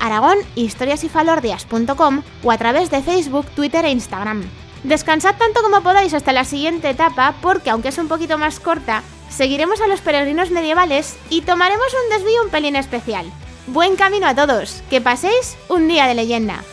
o 2.42 2.50
a 2.50 2.58
través 2.58 2.90
de 2.90 3.02
Facebook, 3.02 3.46
Twitter 3.54 3.84
e 3.84 3.90
Instagram. 3.90 4.42
Descansad 4.84 5.36
tanto 5.36 5.60
como 5.60 5.82
podáis 5.82 6.14
hasta 6.14 6.32
la 6.32 6.44
siguiente 6.44 6.88
etapa 6.88 7.34
porque 7.42 7.68
aunque 7.68 7.88
es 7.88 7.98
un 7.98 8.08
poquito 8.08 8.38
más 8.38 8.60
corta, 8.60 9.02
seguiremos 9.28 9.82
a 9.82 9.88
los 9.88 10.00
peregrinos 10.00 10.50
medievales 10.50 11.18
y 11.28 11.42
tomaremos 11.42 11.86
un 12.02 12.16
desvío 12.16 12.44
un 12.44 12.50
pelín 12.50 12.76
especial. 12.76 13.30
Buen 13.66 13.96
camino 13.96 14.26
a 14.26 14.34
todos, 14.34 14.82
que 14.88 15.02
paséis 15.02 15.58
un 15.68 15.86
día 15.86 16.06
de 16.06 16.14
leyenda. 16.14 16.64